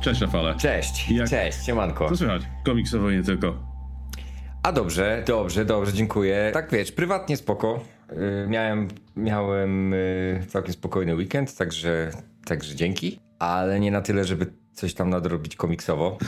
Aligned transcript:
Cześć 0.00 0.20
Rafale. 0.20 0.54
Cześć, 0.54 1.10
Jak... 1.10 1.28
cześć, 1.28 1.64
siemanko. 1.66 2.08
Co 2.08 2.16
słychać? 2.16 2.42
Komiksowo 2.64 3.10
nie 3.10 3.22
tylko. 3.22 3.54
A 4.62 4.72
dobrze, 4.72 5.24
dobrze, 5.26 5.64
dobrze, 5.64 5.92
dziękuję. 5.92 6.50
Tak 6.54 6.70
wiesz, 6.72 6.92
prywatnie 6.92 7.36
spoko. 7.36 7.80
Y, 8.12 8.46
miałem, 8.48 8.88
miałem 9.16 9.94
y, 9.94 10.46
całkiem 10.48 10.72
spokojny 10.72 11.14
weekend, 11.14 11.56
także, 11.56 12.10
także 12.44 12.74
dzięki. 12.74 13.20
Ale 13.38 13.80
nie 13.80 13.90
na 13.90 14.00
tyle, 14.00 14.24
żeby 14.24 14.46
coś 14.78 14.94
tam 14.94 15.10
nadrobić 15.10 15.56
komiksowo. 15.56 16.18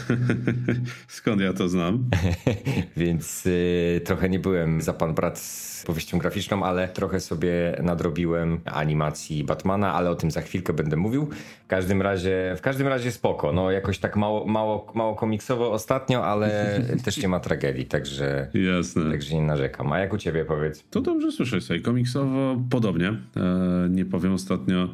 Skąd 1.09 1.41
ja 1.41 1.53
to 1.53 1.69
znam? 1.69 2.11
Więc 2.97 3.47
y, 3.47 4.01
trochę 4.05 4.29
nie 4.29 4.39
byłem 4.39 4.81
za 4.81 4.93
pan 4.93 5.15
brat 5.15 5.39
z 5.39 5.85
powieścią 5.87 6.19
graficzną, 6.19 6.65
ale 6.65 6.89
trochę 6.89 7.21
sobie 7.21 7.77
nadrobiłem 7.83 8.61
animacji 8.65 9.45
Batmana, 9.45 9.95
ale 9.95 10.11
o 10.11 10.15
tym 10.15 10.31
za 10.31 10.41
chwilkę 10.41 10.73
będę 10.73 10.97
mówił. 10.97 11.29
W 11.65 11.67
każdym 11.67 12.03
razie, 12.03 12.55
w 12.57 12.61
każdym 12.61 12.87
razie 12.87 13.13
spoko. 13.13 13.53
No 13.53 13.71
jakoś 13.71 13.99
tak 13.99 14.17
mało, 14.17 14.47
mało, 14.47 14.93
mało 14.95 15.15
komiksowo 15.15 15.73
ostatnio, 15.73 16.25
ale 16.25 16.81
też 17.05 17.19
nie 17.19 17.29
ma 17.29 17.41
tragedii, 17.41 17.87
także, 17.87 18.51
Jasne. 18.55 19.11
także 19.11 19.35
nie 19.35 19.43
narzekam. 19.43 19.93
A 19.93 19.99
jak 19.99 20.13
u 20.13 20.19
ciebie 20.19 20.45
powiedz? 20.45 20.85
To 20.91 21.01
dobrze 21.01 21.33
słyszę 21.33 21.61
sobie. 21.61 21.81
Komiksowo 21.81 22.57
podobnie. 22.71 23.09
E, 23.09 23.89
nie 23.91 24.05
powiem 24.05 24.33
ostatnio 24.33 24.89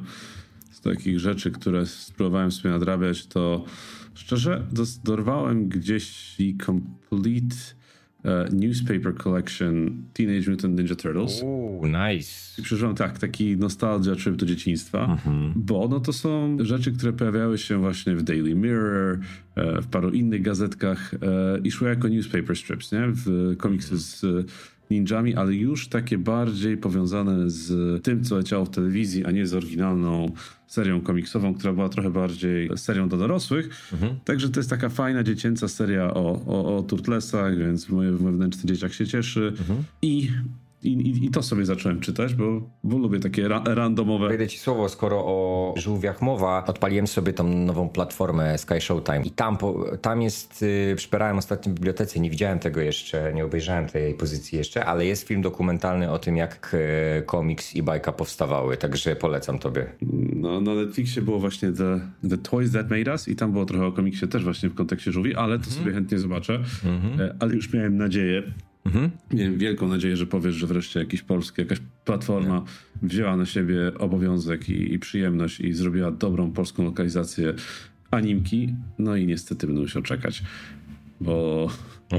takich 0.94 1.20
rzeczy, 1.20 1.50
które 1.50 1.86
spróbowałem 1.86 2.52
sobie 2.52 2.74
nadrabiać, 2.74 3.26
to 3.26 3.64
szczerze 4.14 4.62
dorwałem 5.04 5.68
gdzieś 5.68 6.34
i 6.40 6.56
Complete 6.56 7.56
uh, 8.24 8.52
Newspaper 8.52 9.14
Collection 9.14 10.02
Teenage 10.12 10.50
Mutant 10.50 10.78
Ninja 10.78 10.94
Turtles. 10.94 11.42
Ooh, 11.42 11.86
nice. 11.86 12.60
I 12.60 12.62
przeżyłem 12.62 12.94
tak, 12.94 13.18
taki 13.18 13.56
nostalgia 13.56 14.14
trip 14.14 14.36
do 14.36 14.46
dzieciństwa, 14.46 15.06
mm-hmm. 15.06 15.52
bo 15.56 15.88
no 15.88 16.00
to 16.00 16.12
są 16.12 16.56
rzeczy, 16.60 16.92
które 16.92 17.12
pojawiały 17.12 17.58
się 17.58 17.78
właśnie 17.78 18.16
w 18.16 18.22
Daily 18.22 18.54
Mirror, 18.54 19.18
e, 19.54 19.82
w 19.82 19.86
paru 19.86 20.10
innych 20.10 20.42
gazetkach 20.42 21.14
e, 21.14 21.18
i 21.64 21.70
szły 21.70 21.88
jako 21.88 22.08
newspaper 22.08 22.56
strips, 22.56 22.92
nie? 22.92 23.02
W 23.08 23.56
komiksy 23.56 23.98
z 23.98 24.24
ninjami, 24.90 25.34
ale 25.34 25.54
już 25.54 25.88
takie 25.88 26.18
bardziej 26.18 26.76
powiązane 26.76 27.50
z 27.50 28.04
tym, 28.04 28.24
co 28.24 28.36
leciało 28.36 28.64
w 28.64 28.70
telewizji, 28.70 29.24
a 29.24 29.30
nie 29.30 29.46
z 29.46 29.54
oryginalną 29.54 30.32
serią 30.66 31.00
komiksową, 31.00 31.54
która 31.54 31.72
była 31.72 31.88
trochę 31.88 32.10
bardziej 32.10 32.70
serią 32.76 33.08
do 33.08 33.16
dorosłych. 33.16 33.90
Mhm. 33.92 34.16
Także 34.24 34.48
to 34.48 34.60
jest 34.60 34.70
taka 34.70 34.88
fajna 34.88 35.22
dziecięca 35.22 35.68
seria 35.68 36.14
o, 36.14 36.42
o, 36.46 36.76
o 36.76 36.82
Turtlesach, 36.82 37.58
więc 37.58 37.88
mój 37.88 38.10
wewnętrzny 38.10 38.68
dzieciak 38.68 38.92
się 38.92 39.06
cieszy. 39.06 39.54
Mhm. 39.58 39.84
I 40.02 40.28
i, 40.86 41.08
i, 41.08 41.24
I, 41.24 41.30
to 41.30 41.42
sobie 41.42 41.64
zacząłem 41.64 42.00
czytać, 42.00 42.34
bo, 42.34 42.70
bo 42.84 42.98
lubię 42.98 43.20
takie 43.20 43.48
ra 43.48 43.62
randomowe. 43.66 44.28
Wejdę 44.28 44.48
ci 44.48 44.58
słowo, 44.58 44.88
skoro 44.88 45.24
o 45.24 45.74
żółwiach 45.76 46.22
mowa, 46.22 46.64
odpaliłem 46.66 47.06
sobie 47.06 47.32
tą 47.32 47.48
nową 47.48 47.88
platformę 47.88 48.58
Sky 48.58 48.80
Showtime 48.80 49.22
i 49.22 49.30
tam, 49.30 49.56
po, 49.56 49.96
tam 50.02 50.22
jest, 50.22 50.62
yy, 50.62 50.98
szperałem 50.98 51.38
ostatnio 51.38 51.72
w 51.72 51.74
bibliotece, 51.74 52.20
nie 52.20 52.30
widziałem 52.30 52.58
tego 52.58 52.80
jeszcze, 52.80 53.34
nie 53.34 53.44
obejrzałem 53.44 53.86
tej 53.86 54.14
pozycji 54.14 54.58
jeszcze, 54.58 54.84
ale 54.84 55.06
jest 55.06 55.28
film 55.28 55.42
dokumentalny 55.42 56.10
o 56.10 56.18
tym, 56.18 56.36
jak 56.36 56.76
yy, 57.16 57.22
komiks 57.22 57.74
i 57.74 57.82
bajka 57.82 58.12
powstawały, 58.12 58.76
także 58.76 59.16
polecam 59.16 59.58
tobie. 59.58 59.86
No, 60.36 60.60
na 60.60 60.74
Netflixie 60.74 61.22
było 61.22 61.38
właśnie 61.38 61.72
The, 61.72 62.00
The 62.30 62.38
Toys 62.38 62.72
That 62.72 62.90
Made 62.90 63.10
Us 63.10 63.28
i 63.28 63.36
tam 63.36 63.52
było 63.52 63.64
trochę 63.64 63.86
o 63.86 63.92
komiksie 63.92 64.28
też 64.28 64.44
właśnie 64.44 64.68
w 64.68 64.74
kontekście 64.74 65.12
żółwi, 65.12 65.34
ale 65.34 65.58
to 65.58 65.64
-hmm. 65.64 65.78
sobie 65.78 65.92
chętnie 65.92 66.18
zobaczę. 66.18 66.54
Mm 66.84 67.00
-hmm. 67.00 67.30
Ale 67.40 67.54
już 67.54 67.72
miałem 67.72 67.96
nadzieję, 67.96 68.42
Mhm. 68.86 69.10
Miałem 69.32 69.58
wielką 69.58 69.88
nadzieję, 69.88 70.16
że 70.16 70.26
powiesz, 70.26 70.54
że 70.54 70.66
wreszcie 70.66 71.00
jakiś 71.00 71.22
polski, 71.22 71.60
jakaś 71.60 71.78
platforma 72.04 72.64
wzięła 73.02 73.36
na 73.36 73.46
siebie 73.46 73.92
obowiązek 73.98 74.68
i, 74.68 74.94
i 74.94 74.98
przyjemność 74.98 75.60
i 75.60 75.72
zrobiła 75.72 76.10
dobrą 76.10 76.52
polską 76.52 76.84
lokalizację 76.84 77.54
animki. 78.10 78.74
No 78.98 79.16
i 79.16 79.26
niestety 79.26 79.66
będę 79.66 79.82
musiał 79.82 80.02
czekać, 80.02 80.42
bo... 81.20 81.68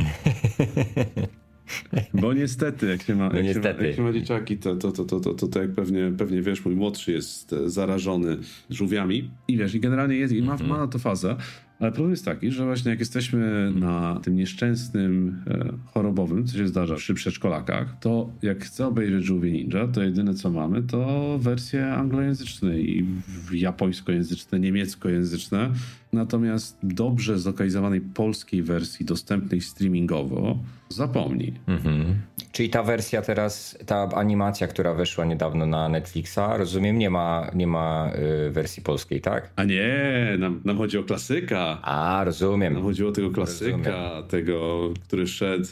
Bo 2.14 2.34
niestety, 2.34 2.88
jak 2.88 3.02
się 3.04 3.16
ma, 3.16 3.30
no 3.30 3.40
jak 3.40 3.54
się 3.54 3.60
ma, 3.60 3.84
jak 3.86 3.96
się 3.96 4.02
ma 4.02 4.14
dzieciaki, 4.14 4.58
to, 4.58 4.76
to, 4.76 4.92
to, 4.92 5.06
to, 5.06 5.20
to, 5.20 5.34
to, 5.34 5.48
to 5.48 5.62
jak 5.62 5.72
pewnie, 5.72 6.12
pewnie 6.18 6.42
wiesz, 6.42 6.66
mój 6.66 6.76
młodszy 6.76 7.12
jest 7.12 7.56
zarażony 7.66 8.38
żółwiami 8.70 9.32
i 9.48 9.58
wiesz, 9.58 9.76
i 9.76 9.80
generalnie 9.80 10.16
jest, 10.16 10.34
i 10.34 10.42
ma, 10.42 10.52
mhm. 10.52 10.70
ma 10.70 10.78
na 10.78 10.88
to 10.88 11.00
fazę, 11.00 11.36
ale 11.80 11.92
problem 11.92 12.12
jest 12.12 12.26
taki, 12.26 12.52
że 12.52 12.66
właśnie 12.66 12.92
jak 12.92 13.00
jesteśmy 13.00 13.72
na 13.76 14.20
tym 14.24 14.36
nieszczęsnym, 14.36 15.44
e, 15.48 15.74
chorobowym, 15.86 16.48
co 16.48 16.58
się 16.58 16.68
zdarza 16.68 16.96
przy 16.96 17.14
przedszkolakach, 17.14 18.00
to 18.00 18.30
jak 18.42 18.66
chcę 18.66 18.88
obejrzeć 18.88 19.24
Żółwie 19.24 19.52
Ninja, 19.52 19.88
to 19.88 20.04
jedyne 20.04 20.34
co 20.34 20.52
mamy 20.52 20.84
to 20.84 21.40
wersje 21.42 21.94
anglojęzyczne 21.94 22.80
i 22.80 23.06
japońskojęzyczne, 23.52 24.60
niemieckojęzyczne. 24.60 25.70
Natomiast 26.18 26.78
dobrze 26.84 27.40
zlokalizowanej 27.40 28.02
polskiej 28.02 28.64
wersji 28.64 29.06
dostępnej 29.06 29.62
streamingowo 29.62 30.58
zapomnij. 30.90 31.54
Mhm. 31.68 32.16
Czyli 32.52 32.70
ta 32.70 32.84
wersja 32.84 33.22
teraz, 33.22 33.78
ta 33.86 34.10
animacja, 34.16 34.68
która 34.68 34.94
weszła 34.94 35.26
niedawno 35.26 35.66
na 35.66 35.90
Netflixa, 35.90 36.58
rozumiem, 36.58 36.98
nie 36.98 37.10
ma, 37.10 37.52
nie 37.56 37.68
ma 37.68 38.12
y, 38.48 38.52
wersji 38.52 38.84
polskiej, 38.84 39.22
tak? 39.22 39.52
A 39.56 39.64
nie, 39.64 40.36
nam, 40.40 40.62
nam 40.66 40.78
chodzi 40.78 40.98
o 40.98 41.04
klasyka. 41.04 41.82
A, 41.82 42.24
rozumiem. 42.24 42.74
Nam 42.74 42.84
chodzi 42.84 43.06
o 43.06 43.12
tego 43.12 43.32
klasyka, 43.32 43.78
rozumiem. 43.78 44.28
tego, 44.30 44.90
który 45.04 45.28
szedł, 45.28 45.68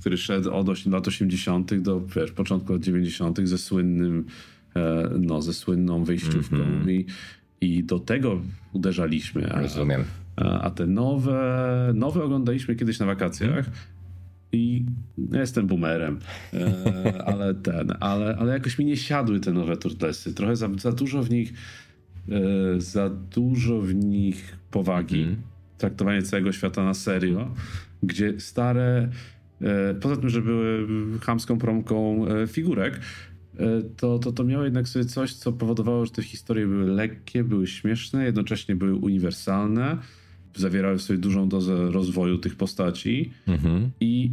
który 0.00 0.18
szedł 0.18 0.50
od 0.50 0.86
lat 0.86 1.08
80. 1.08 1.74
do 1.74 2.00
wiesz, 2.00 2.32
początku 2.32 2.72
lat 2.72 2.82
90. 2.82 3.48
ze 3.48 3.58
słynnym, 3.58 4.26
e, 4.76 5.10
no, 5.18 5.42
ze 5.42 5.54
słynną 5.54 6.04
wyjściówką 6.04 6.56
mm 6.56 6.84
-hmm. 6.84 6.90
i, 6.90 7.06
i 7.60 7.84
do 7.84 7.98
tego 7.98 8.40
uderzaliśmy. 8.72 9.52
A, 9.52 9.60
rozumiem. 9.60 10.04
A, 10.36 10.60
a 10.60 10.70
te 10.70 10.86
nowe, 10.86 11.92
nowe 11.94 12.24
oglądaliśmy 12.24 12.76
kiedyś 12.76 12.98
na 12.98 13.06
wakacjach. 13.06 13.70
I 14.52 14.84
ja 15.32 15.40
jestem 15.40 15.66
boomerem, 15.66 16.18
e, 16.54 17.22
ale 17.32 17.54
ten, 17.54 17.92
ale, 18.00 18.36
ale 18.36 18.52
jakoś 18.52 18.78
mi 18.78 18.84
nie 18.84 18.96
siadły 18.96 19.40
te 19.40 19.52
nowe 19.52 19.76
Turtlesy. 19.76 20.34
Trochę 20.34 20.56
za, 20.56 20.68
za 20.78 20.92
dużo 20.92 21.22
w 21.22 21.30
nich 21.30 21.52
e, 22.28 22.80
za 22.80 23.10
dużo 23.10 23.80
w 23.80 23.94
nich 23.94 24.58
powagi. 24.70 25.22
Mm. 25.22 25.36
Traktowanie 25.78 26.22
całego 26.22 26.52
świata 26.52 26.84
na 26.84 26.94
serio, 26.94 27.54
gdzie 28.02 28.40
stare, 28.40 29.08
e, 29.60 29.94
poza 29.94 30.16
tym, 30.16 30.28
że 30.28 30.42
były 30.42 30.86
chamską 31.18 31.58
promką 31.58 32.24
figurek, 32.46 33.00
to, 33.96 34.18
to, 34.18 34.32
to 34.32 34.44
miało 34.44 34.64
jednak 34.64 34.88
sobie 34.88 35.04
coś, 35.04 35.34
co 35.34 35.52
powodowało, 35.52 36.06
że 36.06 36.10
te 36.10 36.22
historie 36.22 36.66
były 36.66 36.86
lekkie, 36.86 37.44
były 37.44 37.66
śmieszne, 37.66 38.24
jednocześnie 38.24 38.76
były 38.76 38.94
uniwersalne 38.94 39.98
zawierały 40.56 40.98
w 40.98 41.02
sobie 41.02 41.18
dużą 41.18 41.48
dozę 41.48 41.90
rozwoju 41.90 42.38
tych 42.38 42.56
postaci 42.56 43.30
mhm. 43.46 43.90
i, 44.00 44.30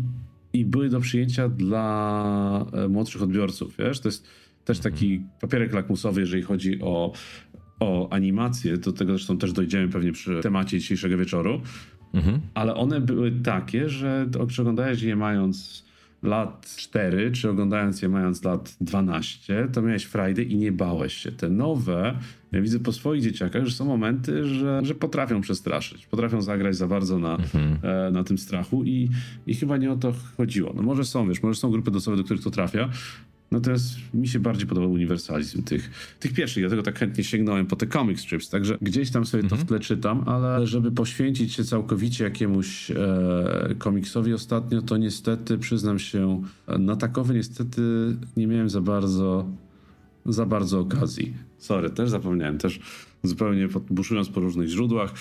i 0.53 0.66
były 0.66 0.89
do 0.89 1.00
przyjęcia 1.00 1.50
dla 1.50 2.66
e, 2.73 2.88
młodszych 2.88 3.22
odbiorców, 3.22 3.75
wiesz? 3.79 4.00
To 4.00 4.07
jest 4.07 4.28
też 4.66 4.78
mhm. 4.78 4.94
taki 4.94 5.22
papierek 5.41 5.73
lakmusowy, 5.73 6.22
jeżeli 6.22 6.44
chodzi 6.44 6.79
o, 6.81 7.13
o 7.79 8.09
animację, 8.09 8.78
do 8.78 8.91
tego 8.91 9.11
zresztą 9.11 9.38
też 9.38 9.53
dojdziemy 9.53 9.90
pewnie 9.90 10.11
przy 10.11 10.40
temacie 10.41 10.79
dzisiejszego 10.79 11.17
wieczoru, 11.17 11.61
mhm. 12.13 12.40
ale 12.53 12.75
one 12.75 13.01
były 13.01 13.31
takie, 13.31 13.90
że 13.90 14.29
oglądałeś 14.59 15.01
je 15.01 15.16
mając 15.16 15.85
lat 16.23 16.75
4, 16.78 17.31
czy 17.31 17.50
oglądając 17.50 18.01
je 18.01 18.09
mając 18.09 18.44
lat 18.44 18.75
12, 18.81 19.67
to 19.73 19.81
miałeś 19.81 20.03
frajdę 20.03 20.44
i 20.44 20.57
nie 20.57 20.72
bałeś 20.72 21.13
się. 21.13 21.31
Te 21.31 21.50
nowe, 21.50 22.17
ja 22.51 22.61
widzę 22.61 22.79
po 22.79 22.91
swoich 22.91 23.22
dzieciakach, 23.22 23.66
że 23.66 23.72
są 23.72 23.85
momenty, 23.85 24.45
że, 24.45 24.81
że 24.85 24.95
potrafią 24.95 25.41
przestraszyć, 25.41 26.06
potrafią 26.06 26.41
zagrać 26.41 26.75
za 26.75 26.88
bardzo 26.88 27.19
na, 27.19 27.35
mhm. 27.35 27.78
e, 27.84 28.11
na 28.11 28.23
tym 28.23 28.38
strachu 28.38 28.84
i, 28.84 29.09
i 29.47 29.55
chyba 29.55 29.78
nie 29.78 29.91
o 29.91 29.96
to 29.96 30.14
chodziło. 30.37 30.73
No 30.75 30.81
może 30.81 31.05
są, 31.05 31.28
wiesz, 31.28 31.43
może 31.43 31.59
są 31.59 31.72
grupy 31.72 31.91
docelowe, 31.91 32.22
do 32.22 32.26
których 32.26 32.43
to 32.43 32.52
trafia, 32.52 32.90
Natomiast 33.53 33.96
mi 34.14 34.28
się 34.28 34.40
bardziej 34.40 34.67
podobał 34.67 34.91
uniwersalizm 34.91 35.64
tych, 35.64 36.16
tych 36.20 36.34
pierwszych, 36.34 36.64
dlatego 36.64 36.84
tak 36.84 37.00
chętnie 37.00 37.23
sięgnąłem 37.23 37.66
po 37.66 37.76
te 37.76 37.88
comic 37.88 38.20
strips, 38.20 38.50
także 38.50 38.78
gdzieś 38.82 39.11
tam 39.11 39.26
sobie 39.26 39.44
to 39.44 39.55
w 39.55 39.66
tle 39.66 39.79
czytam, 39.79 40.23
ale 40.26 40.67
żeby 40.67 40.91
poświęcić 40.91 41.53
się 41.53 41.64
całkowicie 41.64 42.23
jakiemuś 42.23 42.91
e, 42.91 43.76
komiksowi 43.78 44.34
ostatnio, 44.34 44.82
to 44.82 44.97
niestety, 44.97 45.58
przyznam 45.58 46.00
się, 46.00 46.41
na 46.79 46.96
takowy 46.96 47.34
niestety 47.34 47.82
nie 48.38 48.47
miałem 48.47 48.70
za 48.70 48.82
bardzo 48.82 49.46
za 50.26 50.46
bardzo 50.46 50.79
okazji. 50.79 51.34
Sorry, 51.58 51.90
też 51.90 52.09
zapomniałem, 52.09 52.58
też 52.58 52.79
zupełnie 53.23 53.67
buszując 53.90 54.29
po 54.29 54.40
różnych 54.40 54.67
źródłach. 54.67 55.14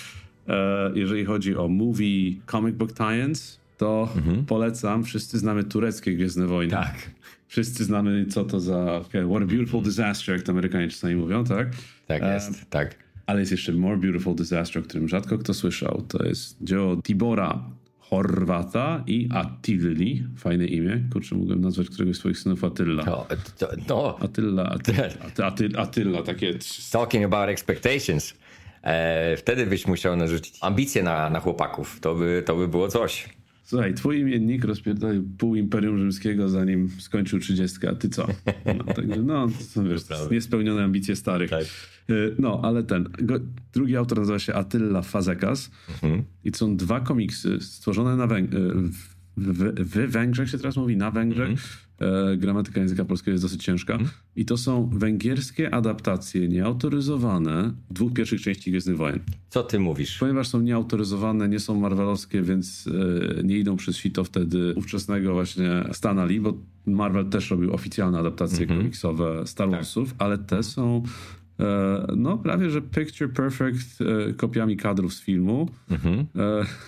E, 0.47 0.91
jeżeli 0.95 1.25
chodzi 1.25 1.55
o 1.55 1.67
movie 1.67 2.35
comic 2.51 2.75
book 2.75 2.91
tie-ins, 2.91 3.62
to 3.77 4.09
mhm. 4.15 4.45
polecam. 4.45 5.03
Wszyscy 5.03 5.39
znamy 5.39 5.63
tureckie 5.63 6.13
Gwiezdne 6.15 6.47
Wojny. 6.47 6.71
Tak. 6.71 6.95
Wszyscy 7.47 7.83
znamy, 7.83 8.25
co 8.25 8.43
to 8.43 8.59
za 8.59 9.01
What 9.09 9.43
a 9.43 9.45
Beautiful 9.45 9.81
Disaster, 9.81 10.35
jak 10.35 10.45
to 10.45 10.51
Amerykanie 10.51 10.87
czasami 10.87 11.15
mówią, 11.15 11.43
tak? 11.43 11.67
Tak 12.07 12.23
jest, 12.23 12.49
um, 12.49 12.55
tak. 12.69 12.95
Ale 13.25 13.39
jest 13.39 13.51
jeszcze 13.51 13.71
More 13.71 13.97
Beautiful 13.97 14.35
Disaster, 14.35 14.81
o 14.81 14.85
którym 14.85 15.07
rzadko 15.07 15.37
kto 15.37 15.53
słyszał. 15.53 16.03
To 16.07 16.25
jest 16.25 16.57
dzieło 16.61 17.01
Tibora 17.01 17.63
Horwata 17.99 19.03
i 19.07 19.29
Attilli. 19.31 20.23
Fajne 20.37 20.65
imię. 20.65 21.03
Kurczę, 21.13 21.35
mógłbym 21.35 21.61
nazwać 21.61 21.89
któregoś 21.89 22.15
z 22.15 22.19
swoich 22.19 22.39
synów 22.39 22.63
Attila. 22.63 23.03
To, 23.03 23.27
to, 23.57 23.67
no. 23.89 24.17
Attila, 24.19 24.69
Attila, 24.69 25.07
Attila, 25.77 26.23
takie... 26.23 26.53
Talking 26.91 27.25
about 27.25 27.49
expectations. 27.49 28.33
E, 28.83 29.37
wtedy 29.37 29.65
byś 29.65 29.87
musiał 29.87 30.15
narzucić 30.15 30.57
ambicje 30.61 31.03
na, 31.03 31.29
na 31.29 31.39
chłopaków. 31.39 31.99
To 31.99 32.15
by, 32.15 32.43
to 32.45 32.55
by 32.55 32.67
było 32.67 32.87
coś. 32.87 33.29
Słuchaj, 33.63 33.93
twój 33.93 34.19
imiennik 34.19 34.65
rozpierdolił 34.65 35.23
pół 35.37 35.55
Imperium 35.55 35.97
Rzymskiego, 35.97 36.49
zanim 36.49 36.89
skończył 36.99 37.39
30, 37.39 37.87
a 37.87 37.95
ty 37.95 38.09
co? 38.09 38.27
No, 38.77 38.93
także, 38.93 39.21
no 39.23 39.47
wiesz, 39.89 40.01
niespełnione 40.31 40.83
ambicje 40.83 41.15
starych. 41.15 41.49
Tak. 41.49 41.65
Y, 42.09 42.35
no, 42.39 42.59
ale 42.63 42.83
ten, 42.83 43.09
drugi 43.73 43.95
autor 43.95 44.19
nazywa 44.19 44.39
się 44.39 44.53
Attila 44.53 45.01
Fazekas 45.01 45.71
mhm. 45.89 46.23
i 46.43 46.51
to 46.51 46.57
są 46.57 46.77
dwa 46.77 46.99
komiksy 46.99 47.59
stworzone 47.59 48.15
na 48.15 48.27
Węg- 48.27 48.53
y, 48.53 49.12
w, 49.37 49.81
w, 49.81 50.11
Węgrzech 50.11 50.49
się 50.49 50.57
teraz 50.57 50.77
mówi, 50.77 50.97
na 50.97 51.11
Węgrzech. 51.11 51.49
Mhm. 51.49 52.33
E, 52.33 52.37
gramatyka 52.37 52.81
języka 52.81 53.05
polskiego 53.05 53.31
jest 53.31 53.43
dosyć 53.43 53.63
ciężka. 53.63 53.93
Mhm. 53.93 54.11
I 54.35 54.45
to 54.45 54.57
są 54.57 54.89
węgierskie 54.93 55.73
adaptacje 55.73 56.47
nieautoryzowane 56.47 57.73
dwóch 57.91 58.13
pierwszych 58.13 58.41
części 58.41 58.71
Gwiezdnych 58.71 58.97
Wojen. 58.97 59.19
Co 59.49 59.63
ty 59.63 59.79
mówisz? 59.79 60.17
Ponieważ 60.17 60.47
są 60.47 60.61
nieautoryzowane, 60.61 61.49
nie 61.49 61.59
są 61.59 61.79
marvelowskie, 61.79 62.41
więc 62.41 62.89
e, 63.39 63.43
nie 63.43 63.57
idą 63.57 63.77
przez 63.77 63.97
sito 63.97 64.23
wtedy 64.23 64.73
ówczesnego 64.75 65.33
właśnie 65.33 65.83
Stana 65.91 66.25
Lee, 66.25 66.39
bo 66.39 66.57
Marvel 66.85 67.29
też 67.29 67.51
robił 67.51 67.73
oficjalne 67.73 68.19
adaptacje 68.19 68.61
mhm. 68.61 68.79
komiksowe 68.79 69.47
Star 69.47 69.67
tak. 69.69 69.75
Warsów, 69.75 70.09
tak. 70.09 70.21
ale 70.21 70.37
te 70.37 70.63
są 70.63 71.03
E, 71.03 71.42
no 72.15 72.37
prawie, 72.37 72.69
że 72.69 72.81
picture 72.81 73.33
perfect 73.33 74.01
e, 74.01 74.33
kopiami 74.33 74.77
kadrów 74.77 75.13
z 75.13 75.21
filmu, 75.21 75.69
mhm. 75.89 76.19
E, 76.19 76.25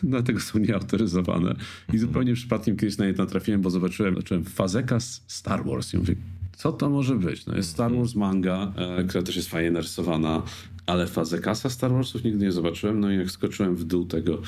dlatego 0.03 0.39
są 0.39 0.59
nieautoryzowane. 0.59 1.49
I 1.49 1.91
mhm. 1.91 1.99
zupełnie 1.99 2.33
przypadkiem 2.33 2.77
kiedyś 2.77 2.97
na 2.97 3.05
nie 3.05 3.13
natrafiłem, 3.13 3.61
bo 3.61 3.69
zobaczyłem, 3.69 4.13
zobaczyłem 4.13 4.43
fazeka 4.43 4.99
z 4.99 5.23
Star 5.27 5.65
Wars 5.65 5.93
i 5.93 5.97
mówię, 5.97 6.15
co 6.55 6.71
to 6.71 6.89
może 6.89 7.15
być? 7.15 7.45
No 7.45 7.55
jest 7.55 7.69
Star 7.69 7.85
mhm. 7.85 8.01
Wars 8.01 8.15
manga, 8.15 8.73
która 9.07 9.23
też 9.23 9.35
jest 9.35 9.49
fajnie 9.49 9.71
narysowana, 9.71 10.41
ale 10.85 11.07
fazekasa 11.07 11.69
Star 11.69 11.91
Warsów 11.91 12.23
nigdy 12.23 12.45
nie 12.45 12.51
zobaczyłem. 12.51 12.99
No 12.99 13.11
i 13.11 13.17
jak 13.17 13.31
skoczyłem 13.31 13.75
w 13.75 13.83
dół 13.83 14.05
tego, 14.05 14.41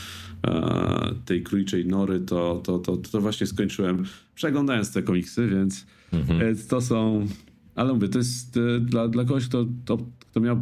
tej 1.25 1.43
króliczej 1.43 1.85
nory, 1.85 2.19
to, 2.19 2.61
to, 2.63 2.79
to, 2.79 2.97
to 2.97 3.21
właśnie 3.21 3.47
skończyłem 3.47 4.05
przeglądając 4.35 4.93
te 4.93 5.03
komiksy, 5.03 5.47
więc 5.47 5.85
mhm. 6.13 6.57
to 6.69 6.81
są 6.81 7.27
ale 7.77 7.93
mówię, 7.93 8.09
to 8.09 8.17
jest 8.17 8.57
e, 8.57 8.79
dla, 8.79 9.07
dla 9.07 9.25
kogoś, 9.25 9.47
kto, 9.47 9.65
to, 9.85 9.97
kto 10.19 10.39
miał 10.39 10.57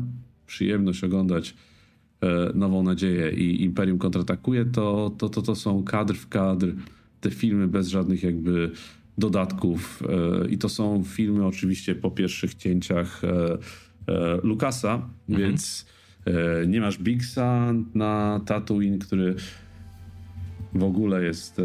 przyjemność 0.48 1.04
oglądać 1.04 1.56
e, 2.22 2.52
Nową 2.54 2.84
Nadzieję 2.84 3.32
i 3.32 3.64
Imperium 3.64 3.98
kontratakuje, 3.98 4.66
to, 4.66 5.12
to, 5.18 5.30
to, 5.30 5.42
to 5.42 5.56
są 5.56 5.84
kadr 5.84 6.14
w 6.14 6.28
kadr 6.30 6.74
te 7.22 7.32
filmy 7.32 7.68
bez 7.68 7.88
żadnych 7.88 8.24
jakby 8.24 8.72
dodatków. 9.18 10.04
E, 10.44 10.50
I 10.50 10.58
to 10.58 10.70
są 10.70 11.04
filmy 11.04 11.46
oczywiście 11.46 11.96
po 11.96 12.12
pierwszych 12.12 12.56
cięciach 12.56 13.22
Lukasa, 14.44 15.10
mhm. 15.30 15.50
więc 15.50 15.86
nie 16.68 16.82
masz 16.82 16.98
Bigsa 16.98 17.74
na 17.94 18.42
Tatooine, 18.46 19.00
który 19.00 19.36
w 20.74 20.84
ogóle 20.84 21.24
jest, 21.24 21.62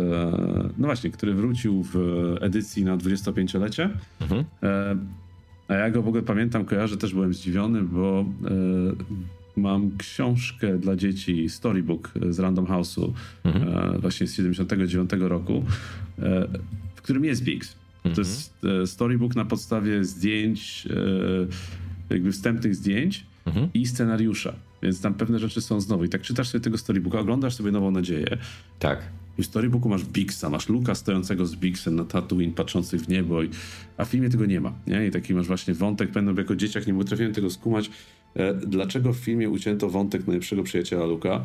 no 0.78 0.86
właśnie, 0.86 1.10
który 1.10 1.34
wrócił 1.34 1.82
w 1.82 1.96
edycji 2.40 2.84
na 2.84 2.96
25-lecie. 2.96 3.90
Mhm. 4.20 4.44
A 5.70 5.74
ja 5.74 5.90
go 5.90 6.02
w 6.02 6.08
ogóle 6.08 6.22
pamiętam, 6.22 6.64
kojarzę, 6.64 6.96
też 6.96 7.14
byłem 7.14 7.34
zdziwiony, 7.34 7.82
bo 7.82 8.20
e, 8.20 9.60
mam 9.60 9.90
książkę 9.98 10.78
dla 10.78 10.96
dzieci, 10.96 11.48
storybook 11.48 12.12
z 12.30 12.38
Random 12.38 12.66
House'u, 12.66 13.12
mhm. 13.44 13.94
e, 13.94 13.98
właśnie 13.98 14.26
z 14.26 14.34
79 14.34 15.10
roku, 15.18 15.64
e, 16.18 16.48
w 16.94 17.02
którym 17.02 17.24
jest 17.24 17.44
Biggs. 17.44 17.76
Mhm. 18.04 18.14
To 18.14 18.20
jest 18.20 18.66
storybook 18.86 19.36
na 19.36 19.44
podstawie 19.44 20.04
zdjęć, 20.04 20.88
jakby 22.10 22.32
wstępnych 22.32 22.74
zdjęć 22.74 23.26
mhm. 23.46 23.68
i 23.74 23.86
scenariusza. 23.86 24.54
Więc 24.82 25.00
tam 25.00 25.14
pewne 25.14 25.38
rzeczy 25.38 25.60
są 25.60 25.80
znowu. 25.80 26.04
I 26.04 26.08
tak 26.08 26.22
czytasz 26.22 26.48
sobie 26.48 26.62
tego 26.62 26.78
storybooka, 26.78 27.18
oglądasz 27.18 27.54
sobie 27.54 27.72
Nową 27.72 27.90
Nadzieję. 27.90 28.38
Tak. 28.78 29.02
W 29.42 29.46
storybooku 29.46 29.88
masz 29.88 30.04
Bixa, 30.04 30.50
masz 30.50 30.68
Luka 30.68 30.94
stojącego 30.94 31.46
z 31.46 31.56
Bixem 31.56 31.96
na 31.96 32.04
Tatooine, 32.04 32.52
patrzących 32.52 33.00
w 33.00 33.08
niebo, 33.08 33.42
i, 33.42 33.50
a 33.96 34.04
w 34.04 34.08
filmie 34.08 34.30
tego 34.30 34.46
nie 34.46 34.60
ma. 34.60 34.72
Nie? 34.86 35.06
I 35.06 35.10
taki 35.10 35.34
masz 35.34 35.46
właśnie 35.46 35.74
wątek, 35.74 36.10
będą 36.10 36.34
jako 36.34 36.56
dzieciak 36.56 36.86
nie 36.86 36.94
potrafiłem 36.94 37.32
tego 37.32 37.50
skumać, 37.50 37.90
e, 38.34 38.54
dlaczego 38.54 39.12
w 39.12 39.16
filmie 39.16 39.50
ucięto 39.50 39.90
wątek 39.90 40.26
najlepszego 40.26 40.62
przyjaciela 40.62 41.04
Luka, 41.04 41.44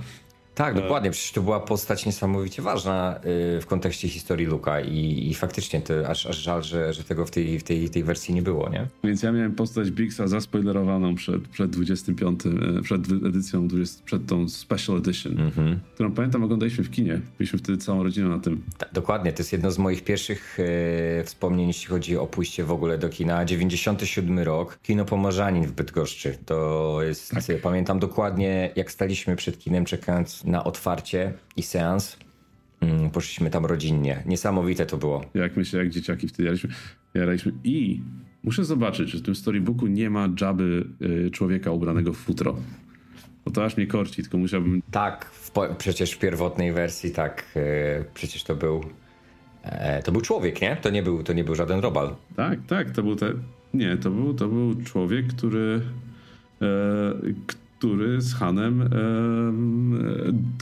tak, 0.56 0.78
e, 0.78 0.81
dokładnie. 0.81 1.12
Przecież 1.12 1.31
to 1.31 1.42
była 1.42 1.60
postać 1.60 2.06
niesamowicie 2.06 2.62
ważna 2.62 3.19
y, 3.57 3.62
w 3.62 3.66
kontekście 3.66 4.10
historii 4.10 4.46
Luka 4.46 4.81
i, 4.81 5.28
i 5.30 5.34
faktycznie 5.34 5.81
to 5.81 6.07
aż, 6.07 6.25
aż 6.25 6.38
żal, 6.38 6.63
że, 6.63 6.94
że 6.94 7.04
tego 7.04 7.25
w 7.25 7.31
tej, 7.31 7.60
w 7.60 7.63
tej, 7.63 7.90
tej 7.90 8.04
wersji 8.04 8.36
nie 8.36 8.42
było, 8.42 8.69
nie? 8.69 8.88
Więc 9.04 9.24
ja 9.24 9.31
miałem 9.31 9.56
postać 9.56 9.92
Bixa 9.92 10.22
zaspoilerowaną 10.25 11.16
przed, 11.16 11.48
przed 11.48 11.72
25, 11.72 12.40
e, 12.46 12.81
przed 12.81 13.02
edycją, 13.12 13.68
20, 13.68 14.02
przed 14.06 14.25
tą 14.25 14.50
Special 14.50 14.98
Edition, 14.98 15.34
mm-hmm. 15.34 15.75
którą 15.94 16.12
pamiętam 16.12 16.44
oglądaliśmy 16.44 16.84
w 16.84 16.92
kinie. 16.92 17.22
Byliśmy 17.38 17.60
wtedy 17.60 17.78
całą 17.78 18.04
rodziną 18.04 18.30
na 18.30 18.40
tym. 18.40 18.63
Tak, 18.78 18.94
dokładnie. 18.94 19.34
To 19.34 19.40
jest 19.40 19.51
jedno 19.51 19.72
z 19.72 19.78
moich 19.78 20.04
pierwszych 20.04 20.58
e, 20.60 21.24
wspomnień, 21.24 21.68
jeśli 21.68 21.88
chodzi 21.88 22.18
o 22.18 22.28
pójście 22.28 22.63
w 22.63 22.72
ogóle 22.72 22.98
do 22.98 23.10
kina. 23.10 23.46
97 23.46 24.40
rok. 24.40 24.80
Kino 24.84 25.06
Pomorzanin 25.06 25.66
w 25.66 25.72
Bydgoszczy. 25.72 26.38
To 26.46 26.98
jest, 27.01 27.31
tak. 27.31 27.62
pamiętam 27.62 28.00
dokładnie, 28.00 28.72
jak 28.75 28.92
staliśmy 28.92 29.36
przed 29.36 29.60
kinem 29.60 29.86
czekając 29.86 30.44
na 30.45 30.63
otwarcie 30.63 31.33
i 31.57 31.62
seans. 31.63 32.18
Mm, 32.81 33.09
poszliśmy 33.09 33.50
tam 33.50 33.65
rodzinnie. 33.65 34.24
Niesamowite 34.25 34.86
to 34.86 34.97
było. 34.97 35.25
Jak 35.33 35.57
myślę, 35.57 35.80
jak 35.80 35.89
dzieciaki 35.89 36.27
wtedy 36.27 36.44
jaraliśmy. 36.44 36.69
jaraliśmy. 37.13 37.51
I 37.63 38.01
muszę 38.44 38.65
zobaczyć, 38.65 39.09
że 39.09 39.18
w 39.18 39.21
tym 39.21 39.36
storybooku 39.36 39.88
nie 39.88 40.09
ma 40.09 40.30
dżaby 40.30 40.88
y, 41.01 41.31
człowieka 41.31 41.71
ubranego 41.71 42.13
w 42.13 42.18
futro. 42.18 42.56
Bo 43.45 43.51
to 43.51 43.65
aż 43.65 43.77
mnie 43.77 43.88
korci, 43.88 44.21
tylko 44.21 44.38
musiałbym... 44.38 44.81
Tak, 44.92 45.25
w, 45.25 45.51
przecież 45.77 46.12
w 46.12 46.19
pierwotnej 46.19 46.71
wersji 46.71 47.12
tak, 47.12 47.45
y, 47.56 48.06
przecież 48.13 48.44
to 48.44 48.56
był... 48.56 48.81
E, 49.63 50.03
to 50.03 50.12
był 50.12 50.21
człowiek, 50.21 50.62
nie? 50.62 50.75
To 50.75 50.89
nie 50.89 51.03
był, 51.03 51.24
to 51.24 51.33
nie 51.33 51.44
był 51.44 51.56
żaden 51.56 51.80
robal. 51.80 52.15
Tak, 52.36 52.59
tak, 52.68 52.91
to 52.91 53.03
był 53.03 53.15
te... 53.15 53.33
Nie, 53.74 53.98
to 53.98 54.09
był, 54.09 54.33
to 54.33 54.48
był 54.48 54.83
człowiek, 54.83 55.27
który... 55.27 55.81
E, 56.62 56.65
który 57.77 58.22
z 58.22 58.33
Hanem, 58.33 58.81
e, 58.81 58.88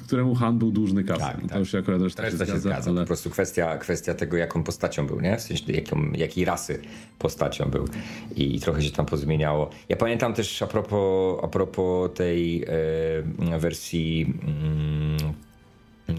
któremu 0.06 0.36
Han 0.36 0.60
był 0.60 0.72
dłużny 0.72 1.04
kasę. 1.04 1.20
Tak, 1.20 1.42
to 1.42 1.48
tak. 1.48 1.60
już 1.60 1.76
akurat 1.76 2.02
też, 2.02 2.16
też 2.16 2.32
się 2.32 2.38
zgadza. 2.38 2.60
zgadza. 2.60 2.90
Ale... 2.90 3.02
Po 3.02 3.08
prostu 3.08 3.30
kwestia, 3.30 3.78
kwestia 3.78 4.14
tego, 4.14 4.38
jaką 4.38 4.64
postacią 4.64 5.08
był, 5.08 5.20
nie? 5.20 5.38
W 5.38 5.42
sensie, 5.42 5.74
jaką, 5.74 6.12
jakiej 6.12 6.46
rasy 6.46 6.82
postacią 7.20 7.66
był. 7.66 7.88
I 8.36 8.60
trochę 8.60 8.82
się 8.82 8.92
tam 8.92 9.06
pozmieniało. 9.06 9.70
Ja 9.90 9.96
pamiętam 9.96 10.34
też 10.34 10.62
a 10.62 10.68
propos, 10.68 11.40
a 11.44 11.48
propos 11.48 12.14
tej 12.14 12.64
e, 12.64 13.60
wersji 13.60 14.34
mm, 14.48 15.34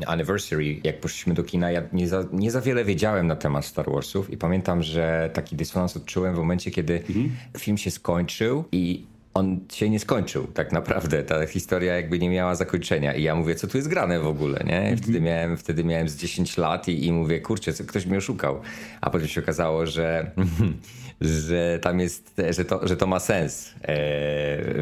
Anniversary, 0.07 0.81
jak 0.85 1.01
poszliśmy 1.01 1.35
do 1.35 1.45
kina, 1.45 1.71
ja 1.71 1.83
nie 1.93 2.09
za, 2.09 2.25
nie 2.33 2.51
za 2.51 2.61
wiele 2.61 2.85
wiedziałem 2.85 3.27
na 3.27 3.37
temat 3.37 3.65
Star 3.65 3.91
Warsów 3.91 4.31
i 4.31 4.37
pamiętam, 4.37 4.83
że 4.83 5.31
taki 5.33 5.57
dysonans 5.57 5.97
odczułem 5.97 6.35
w 6.35 6.39
momencie, 6.39 6.71
kiedy 6.71 6.95
mhm. 6.95 7.31
film 7.59 7.79
się 7.79 7.91
skończył 7.91 8.65
i 8.73 9.07
on 9.35 9.61
się 9.73 9.91
nie 9.91 10.01
skończył 10.01 10.47
tak 10.47 10.73
naprawdę. 10.73 11.23
Ta 11.23 11.47
historia 11.47 11.95
jakby 11.95 12.19
nie 12.19 12.31
miała 12.31 12.55
zakończenia. 12.55 13.15
I 13.15 13.23
ja 13.23 13.35
mówię, 13.35 13.55
co 13.55 13.67
tu 13.67 13.77
jest 13.77 13.89
grane 13.89 14.21
w 14.21 14.27
ogóle, 14.27 14.65
nie? 14.67 14.79
Mhm. 14.79 14.97
Wtedy 14.97 15.21
miałem, 15.21 15.57
wtedy 15.57 15.85
miałem 15.85 16.09
z 16.09 16.17
10 16.17 16.57
lat 16.57 16.89
i, 16.89 17.07
i 17.07 17.13
mówię, 17.13 17.41
kurczę, 17.41 17.73
co, 17.73 17.85
ktoś 17.85 18.07
mnie 18.07 18.19
oszukał. 18.19 18.61
A 19.01 19.11
potem 19.11 19.29
się 19.29 19.41
okazało, 19.41 19.87
że, 19.87 20.31
że 21.21 21.79
tam 21.83 22.01
jest, 22.01 22.41
że 22.51 22.65
to, 22.65 22.89
że 22.89 22.97
to 22.97 23.07
ma 23.07 23.21
sens 23.21 23.75
e, 23.83 23.87